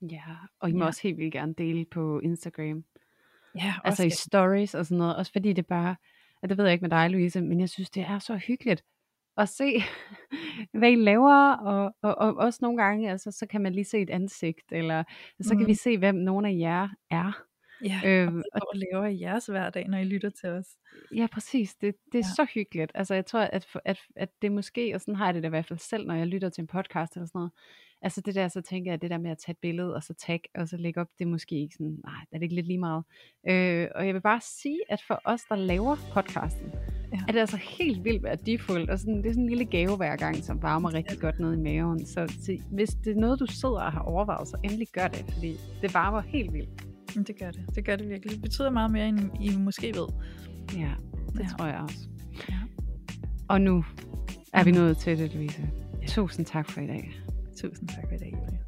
[0.02, 0.86] Ja, og I må ja.
[0.86, 2.84] også helt vildt gerne dele på Instagram.
[3.56, 5.16] Ja, altså i stories og sådan noget.
[5.16, 5.96] Også fordi det bare,
[6.44, 8.84] at det ved jeg ikke med dig, Louise, men jeg synes, det er så hyggeligt
[9.38, 9.84] at se,
[10.80, 14.02] hvad I laver, og, og, og også nogle gange, altså, så kan man lige se
[14.02, 15.04] et ansigt, eller
[15.42, 15.60] så mm.
[15.60, 17.44] kan vi se, hvem nogle af jer er.
[17.86, 20.68] Ja, øhm, og hvad laver i jeres hverdag, når I lytter til os?
[21.16, 21.76] Ja, præcis.
[21.76, 22.36] Det, det er ja.
[22.36, 22.92] så hyggeligt.
[22.96, 25.50] Altså, jeg tror, at, at, at det måske, og sådan har jeg det da i
[25.50, 27.52] hvert fald selv, når jeg lytter til en podcast eller sådan noget,
[28.02, 30.14] altså det der, så tænker jeg, det der med at tage et billede, og så
[30.14, 32.56] tag, og så lægge op, det er måske ikke sådan, nej, det er det ikke
[32.56, 33.04] lidt lige meget.
[33.50, 36.72] Øh, og jeg vil bare sige, at for os, der laver podcasten,
[37.14, 37.20] ja.
[37.28, 40.16] er det altså helt vildt værdifuldt, og sådan, det er sådan en lille gave hver
[40.16, 41.22] gang, som varmer rigtig ja.
[41.22, 42.06] godt ned i maven.
[42.06, 45.26] Så, så hvis det er noget, du sidder og har overvejet, så endelig gør det,
[45.34, 46.86] fordi det varmer helt vildt.
[47.16, 47.62] Det gør det.
[47.76, 48.34] Det gør det virkelig.
[48.34, 50.08] Det betyder meget mere, end I måske ved.
[50.78, 50.92] Ja,
[51.34, 51.48] det Ja.
[51.58, 52.08] tror jeg også.
[52.50, 52.60] Ja.
[53.50, 53.86] Og nu
[54.54, 55.70] er vi nået til det, Louise.
[56.02, 56.08] Ja.
[56.08, 57.12] Tusind tak for i dag.
[57.62, 58.60] Tusind tak for i dag, Julie.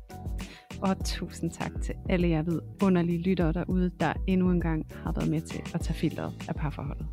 [0.81, 5.29] Og tusind tak til alle jer vidunderlige lyttere derude, der endnu en gang har været
[5.29, 7.05] med til at tage filteret af parforholdet.